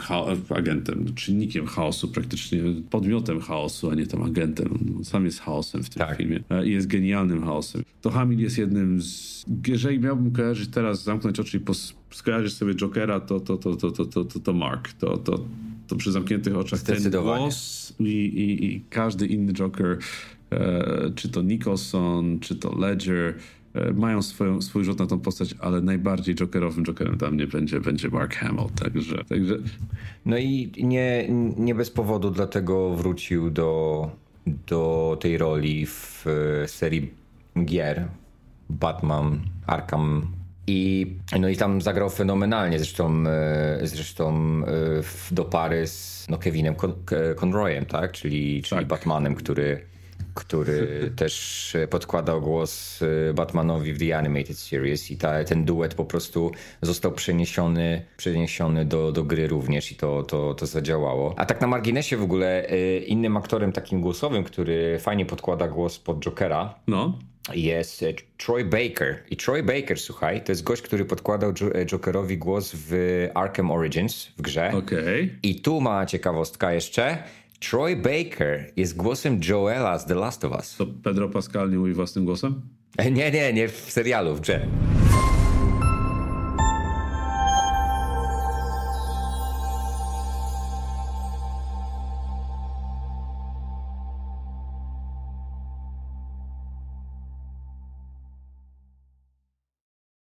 agentem, 0.49 1.13
czynnikiem 1.15 1.65
chaosu, 1.65 2.07
praktycznie 2.07 2.59
podmiotem 2.89 3.39
chaosu, 3.39 3.89
a 3.89 3.95
nie 3.95 4.07
tam 4.07 4.23
agentem. 4.23 4.99
Sam 5.03 5.25
jest 5.25 5.39
chaosem 5.39 5.83
w 5.83 5.89
tym 5.89 5.99
tak. 5.99 6.17
filmie 6.17 6.43
e, 6.49 6.67
i 6.67 6.71
jest 6.71 6.87
genialnym 6.87 7.43
chaosem. 7.43 7.83
To 8.01 8.09
Hamil 8.09 8.39
jest 8.39 8.57
jednym 8.57 9.01
z... 9.01 9.45
Jeżeli 9.67 9.99
miałbym 9.99 10.31
kojarzyć 10.31 10.69
teraz, 10.69 11.03
zamknąć 11.03 11.39
oczy 11.39 11.57
i 11.57 11.59
pos... 11.59 11.93
skojarzyć 12.11 12.53
sobie 12.53 12.75
Jokera, 12.75 13.19
to, 13.19 13.39
to, 13.39 13.57
to, 13.57 13.75
to, 13.75 13.91
to, 13.91 14.05
to, 14.05 14.25
to, 14.25 14.39
to 14.39 14.53
Mark. 14.53 14.93
To, 14.93 15.17
to, 15.17 15.45
to 15.87 15.95
przy 15.95 16.11
zamkniętych 16.11 16.57
oczach 16.57 16.81
ten 16.81 17.11
głos 17.11 17.93
i, 17.99 18.03
i, 18.03 18.65
i 18.65 18.81
każdy 18.89 19.27
inny 19.27 19.53
Joker 19.53 19.97
czy 21.15 21.29
to 21.29 21.41
Nicholson, 21.41 22.39
czy 22.39 22.55
to 22.55 22.75
Ledger, 22.79 23.33
e, 23.73 23.93
mają 23.93 24.21
swoją, 24.21 24.61
swój 24.61 24.83
rzut 24.83 24.99
na 24.99 25.07
tą 25.07 25.19
postać, 25.19 25.55
ale 25.59 25.81
najbardziej 25.81 26.35
jokerowym 26.35 26.85
jokerem 26.85 27.17
dla 27.17 27.31
mnie 27.31 27.47
będzie, 27.47 27.79
będzie 27.79 28.09
Mark 28.09 28.35
Hamill, 28.35 28.69
także, 28.83 29.23
także... 29.29 29.57
No 30.25 30.37
i 30.37 30.71
nie, 30.77 31.27
nie 31.57 31.75
bez 31.75 31.89
powodu 31.89 32.31
dlatego 32.31 32.95
wrócił 32.95 33.49
do, 33.49 34.09
do 34.67 35.17
tej 35.21 35.37
roli 35.37 35.85
w 35.85 36.25
e, 36.27 36.67
serii 36.67 37.13
gier 37.65 38.07
Batman 38.69 39.39
Arkham 39.67 40.27
i, 40.67 41.07
no 41.39 41.49
i 41.49 41.57
tam 41.57 41.81
zagrał 41.81 42.09
fenomenalnie, 42.09 42.79
zresztą, 42.79 43.23
zresztą 43.83 44.61
do 45.31 45.45
pary 45.45 45.87
z 45.87 46.25
no, 46.29 46.37
Kevinem 46.37 46.75
Conroyem, 47.41 47.85
tak? 47.85 48.11
czyli, 48.11 48.61
czyli 48.63 48.79
tak. 48.79 48.87
Batmanem, 48.87 49.35
który 49.35 49.90
który 50.34 51.12
też 51.15 51.77
podkładał 51.89 52.41
głos 52.41 53.01
y, 53.01 53.34
Batmanowi 53.34 53.93
w 53.93 53.99
The 53.99 54.17
Animated 54.17 54.57
Series 54.57 55.12
i 55.12 55.17
ta, 55.17 55.43
ten 55.43 55.65
duet 55.65 55.93
po 55.93 56.05
prostu 56.05 56.51
został 56.81 57.12
przeniesiony, 57.12 58.05
przeniesiony 58.17 58.86
do, 58.86 59.12
do 59.12 59.23
gry 59.23 59.47
również 59.47 59.91
i 59.91 59.95
to, 59.95 60.23
to, 60.23 60.53
to 60.53 60.65
zadziałało. 60.65 61.34
A 61.38 61.45
tak 61.45 61.62
na 61.62 61.67
marginesie 61.67 62.17
w 62.17 62.23
ogóle 62.23 62.71
y, 62.71 62.99
innym 62.99 63.38
aktorem 63.38 63.71
takim 63.71 64.01
głosowym, 64.01 64.43
który 64.43 64.99
fajnie 64.99 65.25
podkłada 65.25 65.67
głos 65.67 65.99
pod 65.99 66.23
Jokera, 66.23 66.75
no 66.88 67.19
jest 67.53 68.05
Troy 68.38 68.65
Baker. 68.65 69.23
I 69.29 69.38
Troy 69.38 69.63
Baker, 69.63 69.99
słuchaj, 69.99 70.43
to 70.43 70.51
jest 70.51 70.63
gość, 70.63 70.81
który 70.81 71.05
podkładał 71.05 71.53
Jokerowi 71.86 72.38
głos 72.38 72.71
w 72.75 73.27
Arkham 73.34 73.71
Origins 73.71 74.25
w 74.25 74.41
grze. 74.41 74.71
Okay. 74.77 75.29
I 75.43 75.62
tu 75.62 75.81
ma 75.81 76.05
ciekawostka 76.05 76.73
jeszcze. 76.73 77.23
Troy 77.69 77.95
Baker 77.95 78.71
jest 78.76 78.95
głosem 78.95 79.39
Joela 79.50 80.00
z 80.00 80.06
The 80.06 80.15
Last 80.15 80.45
of 80.45 80.52
Us. 80.52 80.76
To 80.78 80.88
Pedro 81.04 81.30
Pascal 81.30 81.69
nie 81.69 81.78
mówi 81.78 81.93
własnym 81.93 82.26
głosem? 82.26 82.62
Nie, 83.12 83.32
nie, 83.32 83.54
nie 83.54 83.67
w 83.67 83.91
serialu, 83.91 84.36
w 84.36 84.41
grze. 84.41 84.67